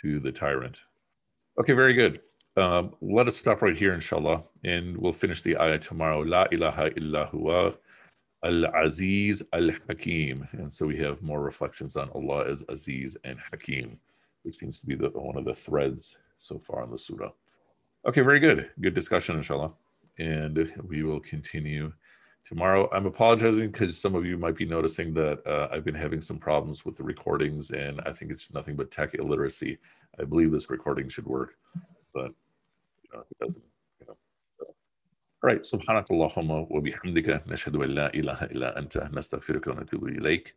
[0.01, 0.81] to the tyrant.
[1.61, 2.21] Okay, very good.
[2.57, 6.21] Um, let us stop right here, inshallah, and we'll finish the ayah tomorrow.
[6.21, 7.77] La ilaha illa huwa
[8.43, 10.49] al aziz al hakim.
[10.53, 13.99] And so we have more reflections on Allah as Aziz and Hakim
[14.43, 17.31] which seems to be the, one of the threads so far in the Surah.
[18.07, 18.71] Okay, very good.
[18.81, 19.73] Good discussion, inshallah.
[20.19, 21.93] And we will continue
[22.45, 22.89] tomorrow.
[22.93, 26.39] I'm apologizing because some of you might be noticing that uh, I've been having some
[26.39, 29.79] problems with the recordings, and I think it's nothing but tech illiteracy.
[30.21, 31.57] I believe this recording should work,
[32.13, 32.33] but
[33.03, 33.65] you know, it doesn't.
[34.01, 34.17] You know.
[34.61, 34.75] All
[35.43, 35.63] right.
[35.63, 37.47] Subhanakallahumma wa bihamdika.
[37.47, 39.11] Nashhadu an la ilaha illa anta.
[39.13, 40.53] Nastaghfiruka wa natubu ilayk.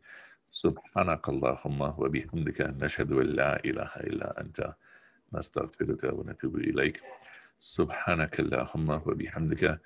[0.50, 4.74] سبحانك اللهم وبحمدك نشهد أن لا إله إلا أنت
[5.32, 7.00] نستغفرك ونتوب إليك.
[7.58, 9.80] سبحانك اللهم وبحمدك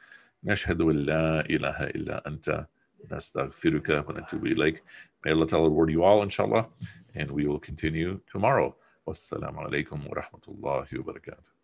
[0.44, 2.66] نشهد أن لا إله إلا أنت
[3.12, 4.82] نستغفرك ونتوب إليك.
[5.24, 6.66] May Allah tell reward you all inshallah
[7.14, 8.74] and we will continue tomorrow.
[9.06, 11.59] Wassalamu alaikum wa rahmatullahi wa barakatuh